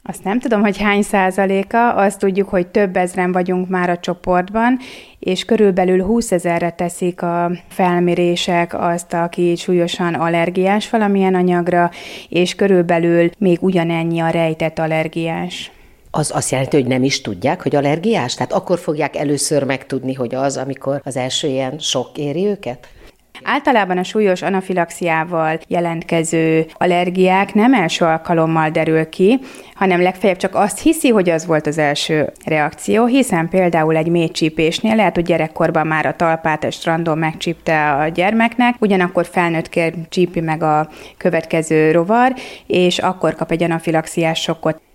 Azt 0.03 0.25
nem 0.25 0.41
tudom, 0.41 0.61
hogy 0.61 0.79
hány 0.79 1.03
százaléka, 1.03 1.95
azt 1.95 2.19
tudjuk, 2.19 2.49
hogy 2.49 2.67
több 2.67 2.97
ezren 2.97 3.33
vagyunk 3.33 3.69
már 3.69 3.91
a 3.91 3.99
csoportban, 3.99 4.79
és 5.19 5.45
körülbelül 5.45 6.03
20 6.03 6.33
ezerre 6.33 6.71
teszik 6.71 7.23
a 7.23 7.51
felmérések 7.69 8.75
azt, 8.75 9.13
aki 9.13 9.57
súlyosan 9.57 10.15
allergiás 10.15 10.91
valamilyen 10.91 11.35
anyagra, 11.35 11.91
és 12.29 12.55
körülbelül 12.55 13.31
még 13.39 13.59
ugyanennyi 13.61 14.21
a 14.21 14.29
rejtett 14.29 14.79
allergiás. 14.79 15.71
Az 16.11 16.31
azt 16.35 16.51
jelenti, 16.51 16.77
hogy 16.77 16.87
nem 16.87 17.03
is 17.05 17.21
tudják, 17.21 17.63
hogy 17.63 17.77
allergiás? 17.77 18.35
Tehát 18.35 18.53
akkor 18.53 18.79
fogják 18.79 19.17
először 19.17 19.65
megtudni, 19.65 20.15
hogy 20.15 20.35
az, 20.35 20.57
amikor 20.57 21.01
az 21.05 21.17
első 21.17 21.49
ilyen 21.49 21.79
sok 21.79 22.19
éri 22.19 22.47
őket? 22.47 22.89
Általában 23.43 23.99
a 23.99 24.03
súlyos 24.03 24.43
anafilaxiával 24.43 25.59
jelentkező 25.69 26.67
allergiák 26.73 27.55
nem 27.55 27.75
első 27.75 28.05
alkalommal 28.05 28.71
derül 28.71 29.09
ki, 29.09 29.39
hanem 29.75 30.03
legfeljebb 30.03 30.39
csak 30.39 30.55
azt 30.55 30.81
hiszi, 30.81 31.09
hogy 31.09 31.31
az 31.31 31.47
volt 31.47 31.67
az 31.67 31.79
első 31.79 32.33
reakció, 32.45 33.05
hiszen 33.05 33.49
például 33.49 33.97
egy 33.97 34.09
mélycsípésnél 34.09 34.95
lehet, 34.95 35.15
hogy 35.15 35.25
gyerekkorban 35.25 35.87
már 35.87 36.07
a 36.07 36.17
talpát 36.17 36.65
a 36.65 36.71
strandon 36.71 37.19
megcsípte 37.19 37.93
a 37.93 38.09
gyermeknek, 38.09 38.75
ugyanakkor 38.79 39.27
felnőttként 39.27 40.09
csípi 40.09 40.41
meg 40.41 40.63
a 40.63 40.89
következő 41.17 41.91
rovar, 41.91 42.35
és 42.67 42.99
akkor 42.99 43.35
kap 43.35 43.51
egy 43.51 43.63
anafilaxiás 43.63 44.41
sokkot. 44.41 44.88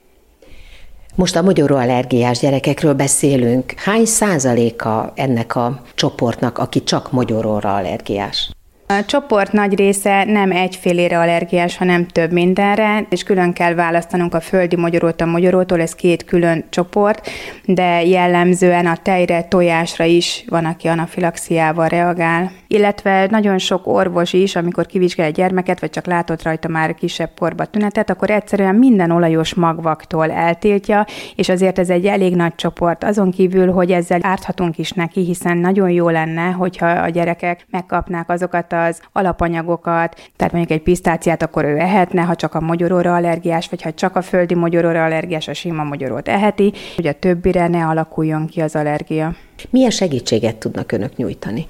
Most 1.15 1.36
a 1.36 1.41
magyaróallergiás 1.41 2.39
gyerekekről 2.39 2.93
beszélünk. 2.93 3.72
Hány 3.72 4.05
százaléka 4.05 5.12
ennek 5.15 5.55
a 5.55 5.82
csoportnak, 5.96 6.58
aki 6.58 6.84
csak 6.84 7.12
magyaróra 7.12 7.75
allergiás? 7.75 8.51
A 8.87 9.05
csoport 9.05 9.51
nagy 9.51 9.75
része 9.75 10.23
nem 10.23 10.51
egyfélére 10.51 11.19
allergiás, 11.19 11.77
hanem 11.77 12.07
több 12.07 12.31
mindenre, 12.31 13.05
és 13.09 13.23
külön 13.23 13.53
kell 13.53 13.73
választanunk 13.73 14.33
a 14.33 14.39
földi 14.39 14.75
magyarót 14.75 15.21
a 15.21 15.25
magyarótól, 15.25 15.81
ez 15.81 15.95
két 15.95 16.25
külön 16.25 16.63
csoport, 16.69 17.29
de 17.65 18.03
jellemzően 18.05 18.85
a 18.85 18.95
tejre, 18.95 19.43
tojásra 19.43 20.03
is 20.03 20.45
van, 20.47 20.65
aki 20.65 20.87
anafilaxiával 20.87 21.87
reagál. 21.87 22.51
Illetve 22.67 23.27
nagyon 23.29 23.57
sok 23.57 23.87
orvos 23.87 24.33
is, 24.33 24.55
amikor 24.55 24.85
kivizsgál 24.85 25.25
egy 25.25 25.33
gyermeket, 25.33 25.79
vagy 25.79 25.89
csak 25.89 26.05
látott 26.05 26.43
rajta 26.43 26.67
már 26.67 26.95
kisebb 26.95 27.33
porba 27.33 27.65
tünetet, 27.65 28.09
akkor 28.09 28.29
egyszerűen 28.29 28.75
minden 28.75 29.11
olajos 29.11 29.53
magvaktól 29.53 30.31
eltiltja, 30.31 31.05
és 31.35 31.49
azért 31.49 31.79
ez 31.79 31.89
egy 31.89 32.05
elég 32.05 32.35
nagy 32.35 32.55
csoport. 32.55 33.03
Azon 33.03 33.31
kívül, 33.31 33.71
hogy 33.71 33.91
ezzel 33.91 34.19
árthatunk 34.21 34.77
is 34.77 34.91
neki, 34.91 35.23
hiszen 35.23 35.57
nagyon 35.57 35.89
jó 35.89 36.09
lenne, 36.09 36.51
hogyha 36.51 36.87
a 36.87 37.09
gyerekek 37.09 37.65
megkapnák 37.69 38.29
azokat 38.29 38.72
az 38.73 39.01
alapanyagokat, 39.11 40.31
tehát 40.35 40.53
mondjuk 40.53 40.79
egy 40.79 40.83
pisztáciát 40.83 41.41
akkor 41.41 41.65
ő 41.65 41.77
ehetne, 41.77 42.21
ha 42.21 42.35
csak 42.35 42.53
a 42.53 42.61
mogyoróra 42.61 43.15
allergiás, 43.15 43.69
vagy 43.69 43.81
ha 43.81 43.93
csak 43.93 44.15
a 44.15 44.21
földi 44.21 44.55
mogyoróra 44.55 45.03
allergiás, 45.03 45.47
a 45.47 45.53
sima 45.53 45.83
mogyorót 45.83 46.27
eheti, 46.27 46.73
hogy 46.95 47.07
a 47.07 47.13
többire 47.13 47.67
ne 47.67 47.85
alakuljon 47.85 48.47
ki 48.47 48.61
az 48.61 48.75
allergia. 48.75 49.35
Milyen 49.69 49.89
segítséget 49.89 50.55
tudnak 50.55 50.91
önök 50.91 51.15
nyújtani? 51.15 51.65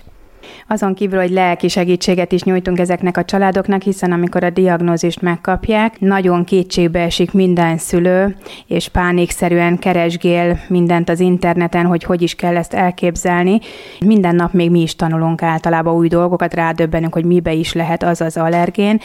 Azon 0.73 0.93
kívül, 0.93 1.19
hogy 1.19 1.31
lelki 1.31 1.67
segítséget 1.67 2.31
is 2.31 2.43
nyújtunk 2.43 2.79
ezeknek 2.79 3.17
a 3.17 3.25
családoknak, 3.25 3.81
hiszen 3.81 4.11
amikor 4.11 4.43
a 4.43 4.49
diagnózist 4.49 5.21
megkapják, 5.21 5.99
nagyon 5.99 6.43
kétségbe 6.43 6.99
esik 6.99 7.31
minden 7.31 7.77
szülő, 7.77 8.35
és 8.67 8.87
pánikszerűen 8.87 9.79
keresgél 9.79 10.59
mindent 10.67 11.09
az 11.09 11.19
interneten, 11.19 11.85
hogy 11.85 12.03
hogy 12.03 12.21
is 12.21 12.35
kell 12.35 12.57
ezt 12.57 12.73
elképzelni. 12.73 13.59
Minden 13.99 14.35
nap 14.35 14.53
még 14.53 14.71
mi 14.71 14.81
is 14.81 14.95
tanulunk 14.95 15.41
általában 15.41 15.95
új 15.95 16.07
dolgokat, 16.07 16.53
rádöbbenünk, 16.53 17.13
hogy 17.13 17.25
mibe 17.25 17.53
is 17.53 17.73
lehet 17.73 18.03
az 18.03 18.21
az 18.21 18.37
allergén. 18.37 18.99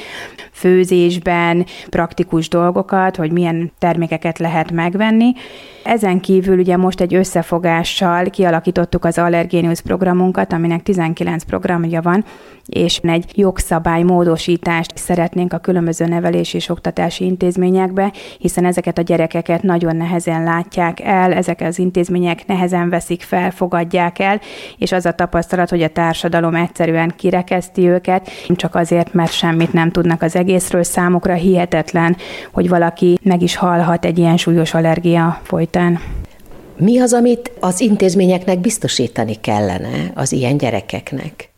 Főzésben 0.52 1.66
praktikus 1.90 2.48
dolgokat, 2.48 3.16
hogy 3.16 3.32
milyen 3.32 3.72
termékeket 3.78 4.38
lehet 4.38 4.70
megvenni. 4.70 5.32
Ezen 5.88 6.20
kívül 6.20 6.58
ugye 6.58 6.76
most 6.76 7.00
egy 7.00 7.14
összefogással 7.14 8.24
kialakítottuk 8.24 9.04
az 9.04 9.18
Allergénius 9.18 9.80
programunkat, 9.80 10.52
aminek 10.52 10.82
19 10.82 11.42
programja 11.42 12.02
van, 12.02 12.24
és 12.66 12.98
egy 13.02 13.24
jogszabály 13.34 14.02
módosítást 14.02 14.96
szeretnénk 14.96 15.52
a 15.52 15.58
különböző 15.58 16.06
nevelési 16.06 16.56
és 16.56 16.68
oktatási 16.68 17.24
intézményekbe, 17.24 18.12
hiszen 18.38 18.64
ezeket 18.64 18.98
a 18.98 19.02
gyerekeket 19.02 19.62
nagyon 19.62 19.96
nehezen 19.96 20.42
látják 20.42 21.00
el, 21.00 21.32
ezek 21.32 21.60
az 21.60 21.78
intézmények 21.78 22.46
nehezen 22.46 22.88
veszik 22.88 23.22
fel, 23.22 23.50
fogadják 23.50 24.18
el, 24.18 24.40
és 24.78 24.92
az 24.92 25.06
a 25.06 25.12
tapasztalat, 25.12 25.70
hogy 25.70 25.82
a 25.82 25.88
társadalom 25.88 26.54
egyszerűen 26.54 27.12
kirekeszti 27.16 27.88
őket, 27.88 28.30
csak 28.56 28.74
azért, 28.74 29.14
mert 29.14 29.32
semmit 29.32 29.72
nem 29.72 29.90
tudnak 29.90 30.22
az 30.22 30.36
egészről, 30.36 30.82
számukra 30.82 31.34
hihetetlen, 31.34 32.16
hogy 32.52 32.68
valaki 32.68 33.18
meg 33.22 33.42
is 33.42 33.56
halhat 33.56 34.04
egy 34.04 34.18
ilyen 34.18 34.36
súlyos 34.36 34.74
allergia 34.74 35.40
folytán. 35.42 35.77
Mi 36.76 36.98
az, 37.00 37.12
amit 37.12 37.50
az 37.60 37.80
intézményeknek 37.80 38.58
biztosítani 38.58 39.34
kellene 39.34 40.12
az 40.14 40.32
ilyen 40.32 40.56
gyerekeknek? 40.56 41.50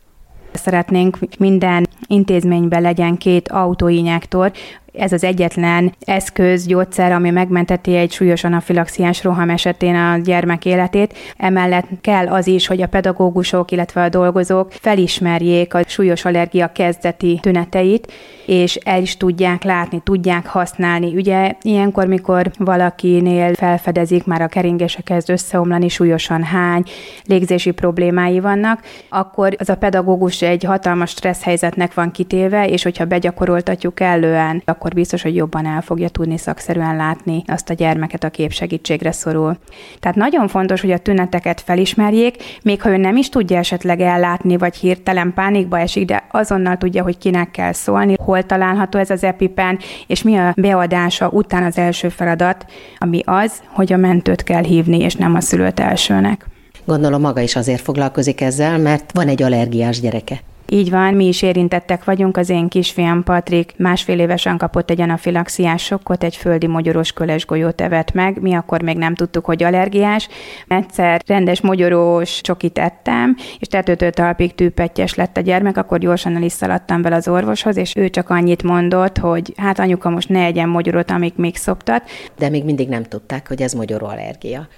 Szeretnénk 0.52 1.18
minden 1.38 1.86
intézményben 2.06 2.82
legyen 2.82 3.16
két 3.16 3.48
autóinjektor, 3.48 4.52
ez 4.92 5.12
az 5.12 5.24
egyetlen 5.24 5.94
eszköz, 6.04 6.66
gyógyszer, 6.66 7.12
ami 7.12 7.30
megmenteti 7.30 7.96
egy 7.96 8.12
súlyos 8.12 8.44
anafilaxiás 8.44 9.24
roham 9.24 9.50
esetén 9.50 9.94
a 9.94 10.16
gyermek 10.16 10.64
életét. 10.64 11.14
Emellett 11.36 11.86
kell 12.00 12.28
az 12.28 12.46
is, 12.46 12.66
hogy 12.66 12.82
a 12.82 12.86
pedagógusok, 12.86 13.70
illetve 13.70 14.02
a 14.02 14.08
dolgozók 14.08 14.72
felismerjék 14.72 15.74
a 15.74 15.82
súlyos 15.86 16.24
allergia 16.24 16.72
kezdeti 16.72 17.38
tüneteit, 17.42 18.12
és 18.46 18.74
el 18.74 19.02
is 19.02 19.16
tudják 19.16 19.62
látni, 19.62 20.00
tudják 20.04 20.46
használni. 20.46 21.14
Ugye 21.14 21.52
ilyenkor, 21.62 22.06
mikor 22.06 22.50
valakinél 22.58 23.54
felfedezik, 23.54 24.24
már 24.24 24.42
a 24.42 24.48
keringése 24.48 25.00
kezd 25.02 25.30
összeomlani, 25.30 25.88
súlyosan 25.88 26.42
hány, 26.42 26.82
légzési 27.24 27.70
problémái 27.70 28.40
vannak, 28.40 28.80
akkor 29.08 29.54
az 29.58 29.68
a 29.68 29.76
pedagógus 29.76 30.42
egy 30.42 30.64
hatalmas 30.64 31.10
stressz 31.10 31.42
helyzetnek 31.42 31.94
van 31.94 32.10
kitéve, 32.10 32.68
és 32.68 32.82
hogyha 32.82 33.04
begyakoroltatjuk 33.04 34.00
elően, 34.00 34.62
akkor 34.80 34.94
biztos, 34.94 35.22
hogy 35.22 35.34
jobban 35.34 35.66
el 35.66 35.82
fogja 35.82 36.08
tudni 36.08 36.38
szakszerűen 36.38 36.96
látni 36.96 37.42
azt 37.46 37.70
a 37.70 37.74
gyermeket, 37.74 38.24
a 38.24 38.30
képsegítségre 38.30 39.12
szorul. 39.12 39.56
Tehát 39.98 40.16
nagyon 40.16 40.48
fontos, 40.48 40.80
hogy 40.80 40.90
a 40.90 40.98
tüneteket 40.98 41.60
felismerjék, 41.60 42.36
még 42.62 42.82
ha 42.82 42.90
ő 42.90 42.96
nem 42.96 43.16
is 43.16 43.28
tudja 43.28 43.58
esetleg 43.58 44.00
ellátni, 44.00 44.56
vagy 44.56 44.76
hirtelen 44.76 45.32
pánikba 45.34 45.78
esik, 45.78 46.04
de 46.04 46.24
azonnal 46.30 46.76
tudja, 46.76 47.02
hogy 47.02 47.18
kinek 47.18 47.50
kell 47.50 47.72
szólni, 47.72 48.14
hol 48.24 48.42
található 48.42 48.98
ez 48.98 49.10
az 49.10 49.24
epipen, 49.24 49.78
és 50.06 50.22
mi 50.22 50.36
a 50.36 50.52
beadása 50.56 51.28
után 51.28 51.62
az 51.62 51.78
első 51.78 52.08
feladat, 52.08 52.66
ami 52.98 53.20
az, 53.24 53.52
hogy 53.68 53.92
a 53.92 53.96
mentőt 53.96 54.42
kell 54.42 54.62
hívni, 54.62 54.98
és 54.98 55.14
nem 55.14 55.34
a 55.34 55.40
szülőt 55.40 55.80
elsőnek. 55.80 56.46
Gondolom 56.84 57.20
maga 57.20 57.40
is 57.40 57.56
azért 57.56 57.80
foglalkozik 57.80 58.40
ezzel, 58.40 58.78
mert 58.78 59.12
van 59.12 59.28
egy 59.28 59.42
allergiás 59.42 60.00
gyereke. 60.00 60.40
Így 60.72 60.90
van, 60.90 61.14
mi 61.14 61.26
is 61.26 61.42
érintettek 61.42 62.04
vagyunk. 62.04 62.36
Az 62.36 62.48
én 62.48 62.68
kisfiam 62.68 63.22
Patrik 63.22 63.72
másfél 63.76 64.18
évesen 64.18 64.56
kapott 64.56 64.90
egy 64.90 65.00
anafilaxiás 65.00 65.82
sokkot, 65.82 66.24
egy 66.24 66.36
földi 66.36 66.66
mogyorós 66.66 67.14
golyót 67.46 67.80
evett 67.80 68.12
meg. 68.12 68.40
Mi 68.40 68.54
akkor 68.54 68.82
még 68.82 68.96
nem 68.96 69.14
tudtuk, 69.14 69.44
hogy 69.44 69.62
allergiás. 69.62 70.28
Egyszer 70.68 71.20
rendes 71.26 71.60
mogyorós 71.60 72.40
csokit 72.40 72.78
ettem, 72.78 73.36
és 73.58 73.66
tetőtől 73.66 74.10
talpig 74.10 74.54
tűpettyes 74.54 75.14
lett 75.14 75.36
a 75.36 75.40
gyermek, 75.40 75.76
akkor 75.76 75.98
gyorsan 75.98 76.36
el 76.36 76.42
is 76.42 76.52
szaladtam 76.52 77.02
vele 77.02 77.16
az 77.16 77.28
orvoshoz, 77.28 77.76
és 77.76 77.96
ő 77.96 78.08
csak 78.08 78.30
annyit 78.30 78.62
mondott, 78.62 79.18
hogy 79.18 79.52
hát 79.56 79.78
anyuka 79.78 80.10
most 80.10 80.28
ne 80.28 80.44
egyen 80.44 80.68
mogyorot, 80.68 81.10
amik 81.10 81.34
még 81.34 81.56
szoptat. 81.56 82.02
De 82.38 82.48
még 82.48 82.64
mindig 82.64 82.88
nem 82.88 83.02
tudták, 83.02 83.48
hogy 83.48 83.62
ez 83.62 83.72
magyaró 83.72 84.06
allergia. 84.06 84.68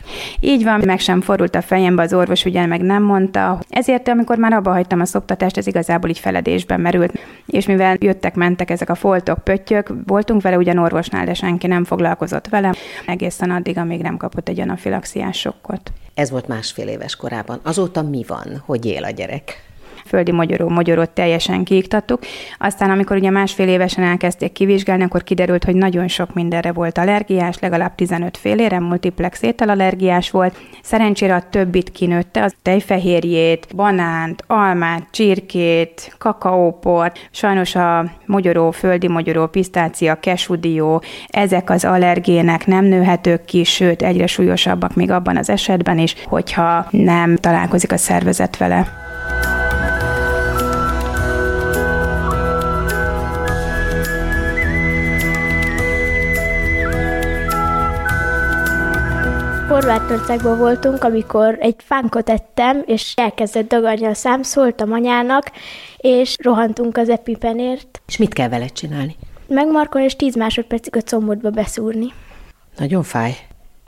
Így 0.40 0.64
van, 0.64 0.82
meg 0.84 0.98
sem 0.98 1.20
forult 1.20 1.54
a 1.54 1.62
fejembe, 1.62 2.02
az 2.02 2.14
orvos 2.14 2.44
ugye 2.44 2.66
meg 2.66 2.80
nem 2.80 3.02
mondta. 3.02 3.60
Ezért, 3.68 4.08
amikor 4.08 4.36
már 4.36 4.52
abba 4.52 4.72
hagytam 4.72 5.00
a 5.00 5.04
szoptatást, 5.04 5.56
ez 5.56 5.66
igazából 5.82 6.10
így 6.10 6.18
feledésben 6.18 6.80
merült. 6.80 7.12
És 7.46 7.66
mivel 7.66 7.96
jöttek, 8.00 8.34
mentek 8.34 8.70
ezek 8.70 8.90
a 8.90 8.94
foltok, 8.94 9.44
pöttyök, 9.44 9.92
voltunk 10.06 10.42
vele 10.42 10.56
ugyan 10.56 10.78
orvosnál, 10.78 11.24
de 11.24 11.34
senki 11.34 11.66
nem 11.66 11.84
foglalkozott 11.84 12.48
vele, 12.48 12.74
egészen 13.06 13.50
addig, 13.50 13.78
amíg 13.78 14.02
nem 14.02 14.16
kapott 14.16 14.48
egy 14.48 14.60
anafilaxiás 14.60 15.38
sokkot. 15.38 15.92
Ez 16.14 16.30
volt 16.30 16.48
másfél 16.48 16.88
éves 16.88 17.16
korában. 17.16 17.60
Azóta 17.62 18.02
mi 18.02 18.24
van? 18.26 18.62
Hogy 18.66 18.86
él 18.86 19.04
a 19.04 19.10
gyerek? 19.10 19.71
Földi 20.12 20.32
magyaró 20.32 20.68
magyarót 20.68 21.10
teljesen 21.10 21.64
kiiktattuk. 21.64 22.20
Aztán, 22.58 22.90
amikor 22.90 23.16
ugye 23.16 23.30
másfél 23.30 23.68
évesen 23.68 24.04
elkezdték 24.04 24.52
kivizsgálni, 24.52 25.02
akkor 25.02 25.22
kiderült, 25.22 25.64
hogy 25.64 25.74
nagyon 25.74 26.08
sok 26.08 26.34
mindenre 26.34 26.72
volt 26.72 26.98
allergiás, 26.98 27.58
legalább 27.58 27.94
15 27.94 28.36
félére 28.36 28.80
multiplex 28.80 29.42
ételallergiás 29.42 30.30
volt. 30.30 30.56
Szerencsére 30.82 31.34
a 31.34 31.42
többit 31.50 31.90
kinőtte, 31.90 32.42
az 32.42 32.54
tejfehérjét, 32.62 33.66
banánt, 33.74 34.44
almát, 34.46 35.06
csirkét, 35.10 36.14
kakaóport, 36.18 37.28
sajnos 37.30 37.74
a 37.74 38.10
magyaró, 38.26 38.70
földi 38.70 39.08
magyaró, 39.08 39.46
pisztácia, 39.46 40.20
kesudió, 40.20 41.02
ezek 41.28 41.70
az 41.70 41.84
allergének 41.84 42.66
nem 42.66 42.84
nőhetők 42.84 43.44
ki, 43.44 43.64
sőt 43.64 44.02
egyre 44.02 44.26
súlyosabbak 44.26 44.94
még 44.94 45.10
abban 45.10 45.36
az 45.36 45.50
esetben 45.50 45.98
is, 45.98 46.14
hogyha 46.24 46.86
nem 46.90 47.36
találkozik 47.36 47.92
a 47.92 47.96
szervezet 47.96 48.56
vele. 48.56 49.00
Horvátországban 59.68 60.58
voltunk, 60.58 61.04
amikor 61.04 61.56
egy 61.60 61.74
fánkot 61.78 62.30
ettem, 62.30 62.82
és 62.86 63.12
elkezdett 63.16 63.68
dagadni 63.68 64.06
a 64.06 64.14
szám, 64.14 64.42
szóltam 64.42 64.92
anyának, 64.92 65.50
és 65.96 66.36
rohantunk 66.42 66.96
az 66.96 67.08
epipenért. 67.08 68.02
És 68.06 68.16
mit 68.16 68.32
kell 68.32 68.48
vele 68.48 68.66
csinálni? 68.66 69.16
Megmarkolni, 69.46 70.06
és 70.06 70.16
10 70.16 70.36
másodpercig 70.36 70.96
a 70.96 71.00
combodba 71.00 71.50
beszúrni. 71.50 72.06
Nagyon 72.78 73.02
fáj. 73.02 73.36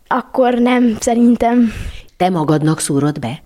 Akkor 0.07 0.55
nem, 0.55 0.97
szerintem. 1.01 1.73
Te 2.17 2.31
magadnak 2.31 2.81
szúrod 2.81 3.19
be? 3.19 3.43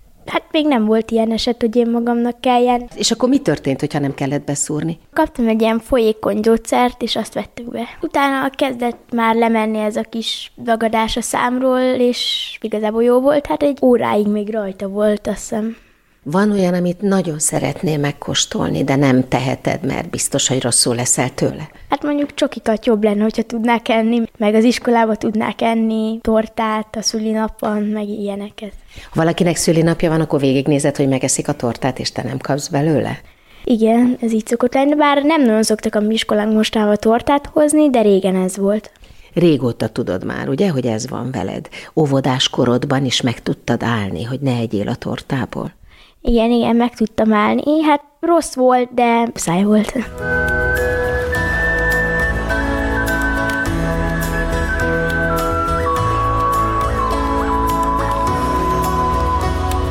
Még 0.51 0.67
nem 0.67 0.85
volt 0.85 1.11
ilyen 1.11 1.31
eset, 1.31 1.61
hogy 1.61 1.75
én 1.75 1.89
magamnak 1.89 2.41
kelljen. 2.41 2.89
És 2.95 3.11
akkor 3.11 3.29
mi 3.29 3.39
történt, 3.39 3.79
hogyha 3.79 3.99
nem 3.99 4.13
kellett 4.13 4.43
beszúrni? 4.43 4.99
Kaptam 5.13 5.47
egy 5.47 5.61
ilyen 5.61 5.79
folyékony 5.79 6.39
gyógyszert, 6.39 7.01
és 7.01 7.15
azt 7.15 7.33
vettük 7.33 7.71
be. 7.71 7.83
Utána 8.01 8.49
kezdett 8.49 9.13
már 9.13 9.35
lemenni 9.35 9.77
ez 9.77 9.95
a 9.95 10.03
kis 10.03 10.51
dagadás 10.63 11.17
a 11.17 11.21
számról, 11.21 11.79
és 11.79 12.57
igazából 12.61 13.03
jó 13.03 13.19
volt, 13.19 13.45
hát 13.45 13.63
egy 13.63 13.77
óráig 13.81 14.27
még 14.27 14.49
rajta 14.49 14.87
volt, 14.87 15.27
azt 15.27 15.37
hiszem. 15.49 15.75
Van 16.23 16.51
olyan, 16.51 16.73
amit 16.73 17.01
nagyon 17.01 17.39
szeretnél 17.39 17.97
megkóstolni, 17.97 18.83
de 18.83 18.95
nem 18.95 19.27
teheted, 19.27 19.85
mert 19.85 20.09
biztos, 20.09 20.47
hogy 20.47 20.61
rosszul 20.61 20.95
leszel 20.95 21.33
tőle? 21.33 21.69
Hát 21.89 22.03
mondjuk 22.03 22.33
csokikat 22.33 22.85
jobb 22.85 23.03
lenne, 23.03 23.21
hogyha 23.21 23.43
tudnák 23.43 23.89
enni, 23.89 24.21
meg 24.37 24.53
az 24.53 24.63
iskolába 24.63 25.15
tudnák 25.15 25.61
enni, 25.61 26.19
tortát 26.21 26.95
a 26.95 27.01
szülinapon, 27.01 27.83
meg 27.83 28.07
ilyeneket. 28.07 28.73
Ha 28.95 29.19
valakinek 29.19 29.55
szülinapja 29.55 30.09
van, 30.09 30.21
akkor 30.21 30.39
végignézed, 30.39 30.95
hogy 30.95 31.07
megeszik 31.07 31.47
a 31.47 31.53
tortát, 31.53 31.99
és 31.99 32.11
te 32.11 32.23
nem 32.23 32.37
kapsz 32.37 32.67
belőle? 32.67 33.19
Igen, 33.63 34.17
ez 34.21 34.31
így 34.31 34.47
szokott 34.47 34.73
lenni, 34.73 34.95
bár 34.95 35.23
nem 35.23 35.41
nagyon 35.41 35.63
szoktak 35.63 35.95
a 35.95 35.99
mi 35.99 36.13
iskolánk 36.13 36.53
mostában 36.53 36.97
tortát 36.99 37.45
hozni, 37.45 37.89
de 37.89 38.01
régen 38.01 38.35
ez 38.35 38.57
volt. 38.57 38.91
Régóta 39.33 39.87
tudod 39.87 40.25
már, 40.25 40.49
ugye, 40.49 40.69
hogy 40.69 40.85
ez 40.85 41.09
van 41.09 41.31
veled. 41.31 41.67
Óvodás 41.95 42.49
korodban 42.49 43.05
is 43.05 43.21
meg 43.21 43.41
tudtad 43.41 43.83
állni, 43.83 44.23
hogy 44.23 44.39
ne 44.39 44.55
egyél 44.55 44.87
a 44.87 44.95
tortából. 44.95 45.77
Igen, 46.21 46.51
igen, 46.51 46.75
meg 46.75 46.95
tudtam 46.95 47.33
állni. 47.33 47.83
Hát 47.83 48.03
rossz 48.19 48.55
volt, 48.55 48.93
de 48.93 49.27
száj 49.33 49.63
volt. 49.63 49.93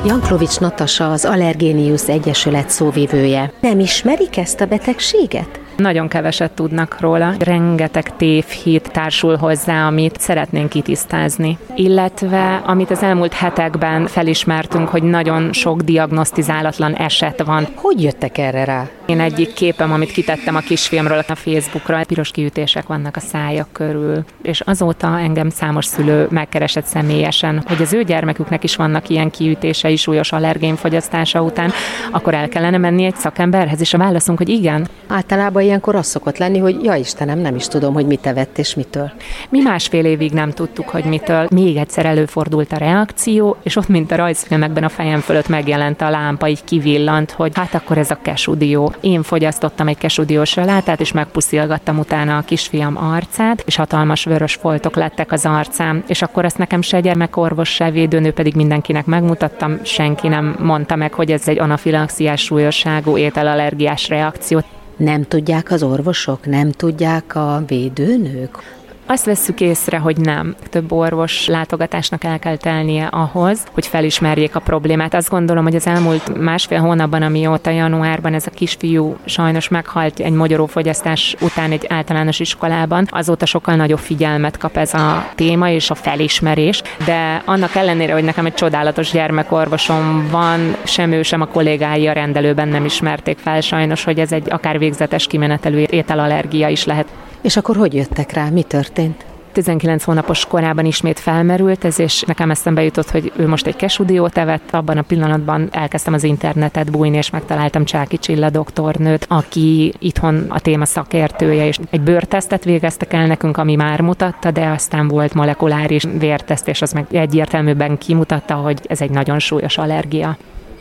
Janklovics 0.07 0.61
Natasa 0.61 1.13
az 1.13 1.25
Allergénius 1.25 2.09
Egyesület 2.09 2.71
szóvivője. 2.71 3.53
Nem 3.61 3.81
ismerik 3.81 4.37
ezt 4.37 4.61
a 4.61 4.67
betegséget? 4.67 5.58
Nagyon 5.79 6.09
keveset 6.09 6.53
tudnak 6.53 7.01
róla, 7.01 7.35
rengeteg 7.39 8.17
tévhit 8.17 8.91
társul 8.93 9.37
hozzá, 9.37 9.87
amit 9.87 10.21
szeretnénk 10.21 10.69
kitisztázni. 10.69 11.59
Illetve, 11.75 12.63
amit 12.67 12.91
az 12.91 13.03
elmúlt 13.03 13.33
hetekben 13.33 14.07
felismertünk, 14.07 14.89
hogy 14.89 15.03
nagyon 15.03 15.53
sok 15.53 15.81
diagnosztizálatlan 15.81 16.95
eset 16.95 17.43
van. 17.43 17.67
Hogy 17.75 18.03
jöttek 18.03 18.39
erre 18.39 18.65
rá? 18.65 18.89
Én 19.07 19.21
egyik 19.21 19.53
képem, 19.53 19.93
amit 19.93 20.13
kitettem 20.13 20.57
a 20.57 20.61
kisfilmről 20.61 21.25
a 21.29 21.35
Facebookra, 21.35 22.05
piros 22.07 22.31
kiütések 22.31 22.87
vannak 22.87 23.17
a 23.17 23.21
szájak 23.21 23.69
körül, 23.73 24.25
és 24.43 24.61
azóta 24.61 25.19
engem 25.19 25.49
számos 25.49 25.85
szülő 25.85 26.27
megkeresett 26.31 26.85
személyesen, 26.85 27.63
hogy 27.67 27.83
az 27.83 27.93
ő 27.93 28.03
gyermeküknek 28.03 28.65
is 28.65 28.77
vannak 28.77 29.09
ilyen 29.09 29.31
kiütései 29.31 29.97
súlyos 29.97 30.33
allergénfogyasztása 30.33 31.43
után, 31.43 31.71
akkor 32.11 32.35
el 32.35 32.49
kellene 32.49 32.79
menni 32.79 33.05
egy 33.05 33.17
szakemberhez, 33.17 33.81
és 33.81 33.95
a 33.95 33.99
válaszunk, 33.99 34.39
hogy 34.39 34.49
igen. 34.49 34.89
Általában 35.09 35.63
ilyenkor 35.69 35.95
az 35.95 36.07
szokott 36.07 36.39
lenni, 36.39 36.59
hogy 36.59 36.85
ja 36.85 36.95
Istenem, 36.95 37.39
nem 37.39 37.55
is 37.55 37.67
tudom, 37.69 37.95
hogy 37.95 38.07
mit 38.07 38.27
evett 38.27 38.59
és 38.59 38.75
mitől. 38.75 39.11
Mi 39.49 39.61
másfél 39.61 40.05
évig 40.05 40.33
nem 40.33 40.51
tudtuk, 40.51 40.89
hogy 40.89 41.05
mitől. 41.05 41.47
Még 41.51 41.77
egyszer 41.77 42.07
előfordult 42.07 42.73
a 42.73 42.77
reakció, 42.77 43.57
és 43.63 43.77
ott, 43.77 43.89
mint 43.89 44.11
a 44.11 44.17
rajzfilmekben 44.17 44.85
a 44.85 44.89
fejem 44.89 45.21
fölött 45.21 45.49
megjelent 45.49 46.01
a 46.01 46.11
lámpa, 46.11 46.49
így 46.49 46.65
kivillant, 46.65 47.31
hogy 47.31 47.53
hát 47.55 47.75
akkor 47.75 47.99
ez 47.99 48.11
a 48.11 48.19
kesudió. 48.23 48.93
Én 49.01 49.23
fogyasztottam 49.23 49.89
egy 49.89 49.99
kesudiós 49.99 50.49
salátát, 50.49 51.01
és 51.01 51.13
megpuszilgattam 51.13 51.99
utána 51.99 52.37
a 52.37 52.43
kisfiam 52.43 52.97
arcát, 52.97 53.63
és 53.67 53.77
hatalmas 53.77 54.25
vörös 54.25 54.55
foltok 54.55 54.97
lettek 54.97 55.33
az 55.33 55.47
arcám, 55.47 56.05
és 56.07 56.23
akkor 56.23 56.45
ezt 56.45 56.59
nekem 56.59 56.83
se 56.83 57.01
gyermekorvos, 57.01 57.69
se 57.69 57.91
védőnő, 57.91 58.33
pedig 58.33 58.55
mindenkinek 58.55 59.07
megmutattam, 59.07 59.79
senki 59.83 60.29
nem 60.29 60.57
mondta 60.59 60.97
meg, 60.97 61.13
hogy 61.13 61.31
ez 61.31 61.49
egy 61.49 61.59
anafilaxiás 61.59 62.41
súlyosságú 62.41 63.17
ételallergiás 63.19 64.09
reakció. 64.09 64.61
Nem 64.99 65.23
tudják 65.23 65.71
az 65.71 65.83
orvosok, 65.83 66.47
nem 66.47 66.71
tudják 66.71 67.35
a 67.35 67.63
védőnők? 67.67 68.78
Azt 69.11 69.25
vesszük 69.25 69.61
észre, 69.61 69.99
hogy 69.99 70.17
nem. 70.17 70.55
Több 70.71 70.93
orvos 70.93 71.47
látogatásnak 71.47 72.25
el 72.25 72.39
kell 72.39 72.57
telnie 72.57 73.07
ahhoz, 73.07 73.67
hogy 73.73 73.87
felismerjék 73.87 74.55
a 74.55 74.61
problémát. 74.61 75.15
Azt 75.15 75.31
gondolom, 75.31 75.65
hogy 75.65 75.75
az 75.75 75.87
elmúlt 75.87 76.39
másfél 76.41 76.79
hónapban, 76.79 77.23
amióta 77.23 77.71
januárban 77.71 78.35
ez 78.35 78.47
a 78.47 78.51
kisfiú 78.51 79.17
sajnos 79.25 79.69
meghalt 79.69 80.19
egy 80.19 80.33
magyarófogyasztás 80.33 81.37
után 81.41 81.71
egy 81.71 81.87
általános 81.89 82.41
iskolában, 82.41 83.07
azóta 83.11 83.47
sokkal 83.47 83.75
nagyobb 83.75 83.99
figyelmet 83.99 84.57
kap 84.57 84.77
ez 84.77 84.95
a 84.95 85.29
téma 85.35 85.71
és 85.71 85.91
a 85.91 85.95
felismerés. 85.95 86.83
De 87.05 87.43
annak 87.45 87.75
ellenére, 87.75 88.13
hogy 88.13 88.25
nekem 88.25 88.47
egy 88.47 88.55
csodálatos 88.55 89.11
gyermekorvosom 89.11 90.29
van, 90.31 90.77
sem 90.85 91.13
ő, 91.13 91.23
sem 91.23 91.41
a 91.41 91.47
kollégái 91.47 92.07
a 92.07 92.13
rendelőben 92.13 92.69
nem 92.69 92.85
ismerték 92.85 93.39
fel 93.39 93.61
sajnos, 93.61 94.05
hogy 94.05 94.19
ez 94.19 94.33
egy 94.33 94.51
akár 94.51 94.79
végzetes 94.79 95.27
kimenetelő 95.27 95.87
ételallergia 95.91 96.69
is 96.69 96.85
lehet. 96.85 97.07
És 97.41 97.57
akkor 97.57 97.77
hogy 97.77 97.95
jöttek 97.95 98.33
rá? 98.33 98.49
Mi 98.49 98.63
történt? 98.63 99.25
19 99.53 100.05
hónapos 100.05 100.47
korában 100.47 100.85
ismét 100.85 101.19
felmerült 101.19 101.85
ez, 101.85 101.99
és 101.99 102.23
nekem 102.23 102.51
eszembe 102.51 102.83
jutott, 102.83 103.11
hogy 103.11 103.33
ő 103.37 103.49
most 103.49 103.67
egy 103.67 103.77
kesudiót 103.77 104.39
evett. 104.39 104.69
Abban 104.71 104.99
a 104.99 105.03
pillanatban 105.03 105.69
elkezdtem 105.73 106.15
az 106.15 106.25
internetet 106.25 106.91
bújni, 106.91 107.17
és 107.17 107.31
megtaláltam 107.31 107.85
Csáki 107.85 108.19
Csilla 108.19 108.51
doktornőt, 108.51 109.27
aki 109.29 109.95
itthon 109.99 110.47
a 110.49 110.61
téma 110.61 110.85
szakértője, 110.85 111.67
és 111.67 111.79
egy 111.91 112.01
bőrtesztet 112.01 112.65
végeztek 112.65 113.13
el 113.13 113.27
nekünk, 113.27 113.57
ami 113.57 113.75
már 113.75 114.01
mutatta, 114.01 114.51
de 114.51 114.67
aztán 114.67 115.09
volt 115.09 115.35
molekuláris 115.35 116.05
vérteszt, 116.19 116.69
és 116.69 116.83
az 116.83 116.93
meg 116.93 117.07
egyértelműen 117.11 117.99
kimutatta, 117.99 118.55
hogy 118.55 118.81
ez 118.87 119.01
egy 119.01 119.11
nagyon 119.11 119.39
súlyos 119.39 119.79
allergia. 119.79 120.37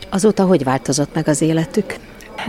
Azóta 0.10 0.44
hogy 0.44 0.64
változott 0.64 1.14
meg 1.14 1.28
az 1.28 1.42
életük? 1.42 1.96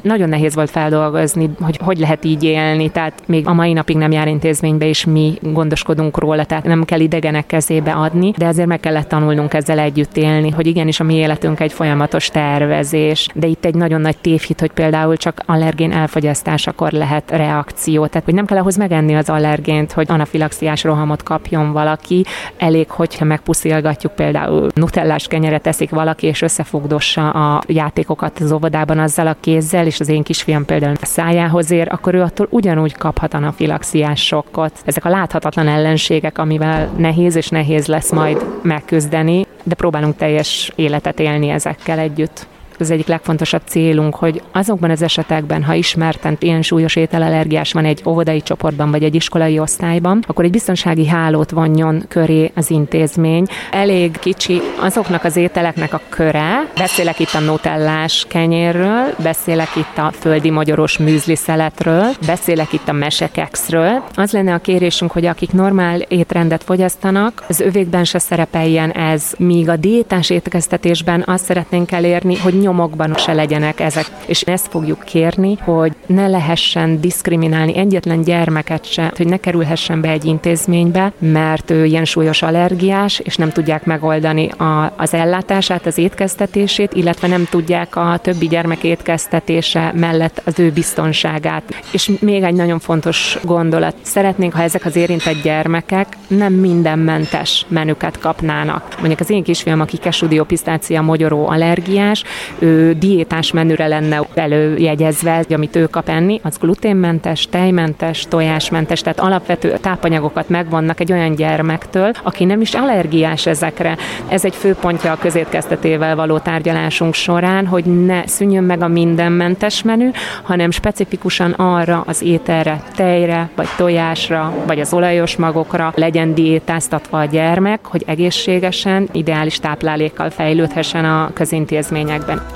Nagyon 0.03 0.29
nehéz 0.29 0.55
volt 0.55 0.70
feldolgozni, 0.70 1.51
hogy 1.61 1.79
hogy 1.85 1.98
lehet 1.98 2.24
így 2.24 2.44
élni, 2.44 2.90
tehát 2.90 3.22
még 3.27 3.46
a 3.46 3.53
mai 3.53 3.72
napig 3.72 3.96
nem 3.96 4.11
jár 4.11 4.29
intézménybe, 4.29 4.87
és 4.87 5.05
mi 5.05 5.38
gondoskodunk 5.40 6.18
róla, 6.18 6.44
tehát 6.44 6.64
nem 6.64 6.85
kell 6.85 7.01
idegenek 7.01 7.46
kezébe 7.46 7.92
adni, 7.92 8.33
de 8.37 8.46
azért 8.46 8.68
meg 8.68 8.81
kellett 8.81 9.09
tanulnunk 9.09 9.55
ezzel 9.55 9.79
együtt 9.79 10.16
élni, 10.16 10.51
hogy 10.51 10.66
igenis 10.66 11.01
a 11.01 11.05
mi 11.05 11.14
életünk 11.14 11.61
egy 11.61 11.72
folyamatos 11.72 12.29
tervezés, 12.29 13.29
de 13.35 13.46
itt 13.46 13.64
egy 13.64 13.74
nagyon 13.74 14.01
nagy 14.01 14.16
tévhit, 14.18 14.61
hogy 14.61 14.70
például 14.70 15.16
csak 15.16 15.42
allergén 15.46 15.92
elfogyasztásakor 15.92 16.92
lehet 16.92 17.31
reakció, 17.31 18.07
tehát 18.07 18.24
hogy 18.24 18.35
nem 18.35 18.46
kell 18.46 18.59
ahhoz 18.59 18.77
megenni 18.77 19.16
az 19.16 19.29
allergént, 19.29 19.92
hogy 19.92 20.07
anafilaxiás 20.11 20.85
rohamot 20.85 21.22
kapjon 21.22 21.72
valaki, 21.72 22.24
elég, 22.57 22.90
hogyha 22.90 23.24
megpuszilgatjuk 23.24 24.14
például 24.14 24.68
nutellás 24.74 25.27
kenyeret 25.27 25.66
eszik 25.66 25.90
valaki, 25.90 26.27
és 26.27 26.42
összefogdossa 26.42 27.31
a 27.31 27.62
játékokat 27.66 28.38
az 28.40 28.53
óvodában 28.53 28.98
azzal 28.98 29.27
a 29.27 29.37
kézzel, 29.40 29.78
és 29.87 30.01
az 30.01 30.09
én 30.09 30.23
kisfiam 30.23 30.64
például 30.64 30.97
a 31.01 31.07
szájához 31.07 31.71
ér, 31.71 31.88
akkor 31.91 32.14
ő 32.14 32.23
attól 32.23 32.47
ugyanúgy 32.51 32.95
kaphat 32.95 33.35
anafilaxiás 33.35 34.27
sokkot. 34.27 34.73
Ezek 34.85 35.05
a 35.05 35.09
láthatatlan 35.09 35.69
ellenségek, 35.69 36.38
amivel 36.38 36.88
nehéz 36.97 37.37
és 37.37 37.49
nehéz 37.49 37.87
lesz 37.87 38.12
majd 38.12 38.45
megküzdeni, 38.62 39.47
de 39.62 39.75
próbálunk 39.75 40.17
teljes 40.17 40.73
életet 40.75 41.21
élni 41.21 41.49
ezekkel 41.49 41.99
együtt 41.99 42.47
az 42.81 42.91
egyik 42.91 43.07
legfontosabb 43.07 43.62
célunk, 43.64 44.14
hogy 44.14 44.43
azokban 44.53 44.91
az 44.91 45.03
esetekben, 45.03 45.62
ha 45.62 45.75
ismerten 45.75 46.37
ilyen 46.41 46.62
súlyos 46.62 46.97
ételallergiás 46.97 47.73
van 47.73 47.85
egy 47.85 48.03
óvodai 48.07 48.43
csoportban 48.43 48.91
vagy 48.91 49.03
egy 49.03 49.14
iskolai 49.14 49.59
osztályban, 49.59 50.23
akkor 50.27 50.45
egy 50.45 50.51
biztonsági 50.51 51.07
hálót 51.07 51.51
vonjon 51.51 52.05
köré 52.09 52.51
az 52.55 52.71
intézmény. 52.71 53.47
Elég 53.71 54.19
kicsi 54.19 54.61
azoknak 54.81 55.25
az 55.25 55.37
ételeknek 55.37 55.93
a 55.93 56.01
köre, 56.09 56.71
beszélek 56.77 57.19
itt 57.19 57.33
a 57.33 57.41
nutellás 57.41 58.27
kenyérről, 58.29 59.14
beszélek 59.23 59.77
itt 59.77 59.99
a 59.99 60.12
földi 60.19 60.51
magyaros 60.51 60.99
műzli 60.99 61.37
szeletről, 61.37 62.07
beszélek 62.27 62.73
itt 62.73 62.88
a 62.88 62.93
mesekexről. 62.93 64.03
Az 64.14 64.33
lenne 64.33 64.55
a 64.55 64.59
kérésünk, 64.59 65.11
hogy 65.11 65.27
akik 65.27 65.53
normál 65.53 66.01
étrendet 66.01 66.64
fogyasztanak, 66.64 67.45
az 67.49 67.61
övékben 67.61 68.05
se 68.05 68.19
szerepeljen 68.19 68.91
ez, 68.91 69.33
míg 69.38 69.69
a 69.69 69.77
diétás 69.77 70.31
étkeztetésben 70.31 71.23
azt 71.27 71.45
szeretnénk 71.45 71.93
elérni, 71.93 72.37
hogy 72.37 72.55
nyomokban 72.69 73.15
se 73.15 73.33
legyenek 73.33 73.81
ezek. 73.81 74.07
És 74.27 74.41
ezt 74.41 74.69
fogjuk 74.69 75.05
kérni, 75.05 75.59
hogy 75.61 75.93
ne 76.07 76.27
lehessen 76.27 77.01
diszkriminálni 77.01 77.77
egyetlen 77.77 78.23
gyermeket 78.23 78.93
se, 78.93 79.13
hogy 79.17 79.27
ne 79.27 79.37
kerülhessen 79.37 80.01
be 80.01 80.09
egy 80.09 80.25
intézménybe, 80.25 81.13
mert 81.19 81.71
ő 81.71 81.85
ilyen 81.85 82.05
súlyos 82.05 82.43
allergiás, 82.43 83.19
és 83.19 83.37
nem 83.37 83.51
tudják 83.51 83.85
megoldani 83.85 84.49
a, 84.49 84.93
az 84.97 85.15
ellátását, 85.15 85.87
az 85.87 85.99
étkeztetését, 85.99 86.93
illetve 86.93 87.29
nem 87.29 87.47
tudják 87.51 87.97
a 87.97 88.19
többi 88.23 88.49
gyermek 88.49 88.85
étkeztetése 88.85 89.93
mellett 89.95 90.43
az 90.45 90.59
ő 90.59 90.71
biztonságát. 90.71 91.63
És 91.93 92.11
még 92.21 92.43
egy 92.43 92.55
nagyon 92.55 92.79
fontos 92.79 93.39
gondolat. 93.43 93.95
Szeretnénk, 94.03 94.53
ha 94.53 94.63
ezek 94.63 94.85
az 94.85 94.97
érintett 94.97 95.43
gyermekek 95.43 96.07
nem 96.27 96.53
mindenmentes 96.53 97.67
menüket 97.69 98.19
kapnának. 98.19 98.95
Mondjuk 98.99 99.21
az 99.21 99.31
én 99.31 99.43
kisfiam, 99.43 99.81
aki 99.81 99.97
kesudiópisztácia 99.97 101.03
mogyoró 101.03 101.49
allergiás, 101.49 102.25
ő 102.59 102.92
diétás 102.92 103.53
menüre 103.53 103.87
lenne 103.87 104.21
előjegyezve, 104.35 105.44
amit 105.51 105.77
ő 105.77 105.87
kap 105.87 106.09
enni, 106.09 106.40
az 106.42 106.59
gluténmentes, 106.59 107.47
tejmentes, 107.51 108.27
tojásmentes, 108.29 109.01
tehát 109.01 109.21
alapvető 109.21 109.77
tápanyagokat 109.81 110.49
megvannak 110.49 111.01
egy 111.01 111.12
olyan 111.12 111.35
gyermektől, 111.35 112.12
aki 112.23 112.44
nem 112.44 112.61
is 112.61 112.75
allergiás 112.75 113.47
ezekre. 113.47 113.97
Ez 114.29 114.44
egy 114.44 114.55
főpontja 114.55 115.12
a 115.12 115.18
közétkeztetével 115.18 116.16
való 116.16 116.38
tárgyalásunk 116.38 117.14
során, 117.14 117.66
hogy 117.66 117.85
ne 118.05 118.27
szűnjön 118.27 118.64
meg 118.64 118.83
a 118.83 118.88
mindenmentes 118.88 119.83
menü, 119.83 120.11
hanem 120.42 120.71
specifikusan 120.71 121.51
arra 121.51 122.03
az 122.07 122.23
ételre, 122.23 122.83
tejre, 122.94 123.51
vagy 123.57 123.68
tojásra, 123.77 124.53
vagy 124.66 124.81
az 124.81 124.92
olajos 124.92 125.37
magokra 125.37 125.92
legyen 125.97 126.35
diétáztatva 126.35 127.18
a 127.18 127.25
gyermek, 127.25 127.87
hogy 127.87 128.03
egészségesen, 128.07 129.09
ideális 129.12 129.59
táplálékkal 129.59 130.31
fejlődhessen 130.31 131.05
a 131.05 131.31
közintézményekben. 131.35 132.48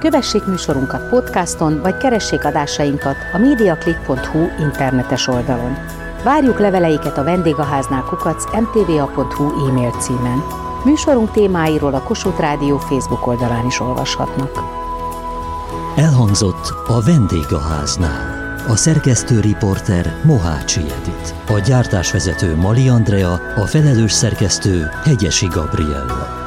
Kövessék 0.00 0.44
műsorunkat 0.44 1.08
podcaston, 1.08 1.80
vagy 1.82 1.96
keressék 1.96 2.44
adásainkat 2.44 3.16
a 3.32 3.38
mediaclick.hu 3.38 4.48
internetes 4.58 5.26
oldalon. 5.26 5.76
Várjuk 6.24 6.58
leveleiket 6.58 7.18
a 7.18 7.24
vendégháznál 7.24 8.02
kukac 8.02 8.44
mtva.hu 8.60 9.68
e-mail 9.68 9.90
címen. 9.90 10.42
Műsorunk 10.84 11.30
témáiról 11.30 11.94
a 11.94 12.02
Kossuth 12.02 12.40
Rádió 12.40 12.78
Facebook 12.78 13.26
oldalán 13.26 13.66
is 13.66 13.80
olvashatnak. 13.80 14.50
Elhangzott 15.96 16.74
a 16.86 17.00
vendégháznál. 17.00 18.29
A 18.68 18.76
szerkesztő 18.76 19.40
riporter 19.40 20.14
Mohácsi 20.22 20.80
Edit. 20.80 21.34
A 21.46 21.58
gyártásvezető 21.58 22.56
Mali 22.56 22.88
Andrea, 22.88 23.32
a 23.56 23.66
felelős 23.66 24.12
szerkesztő 24.12 24.88
Hegyesi 25.04 25.46
Gabriella. 25.46 26.39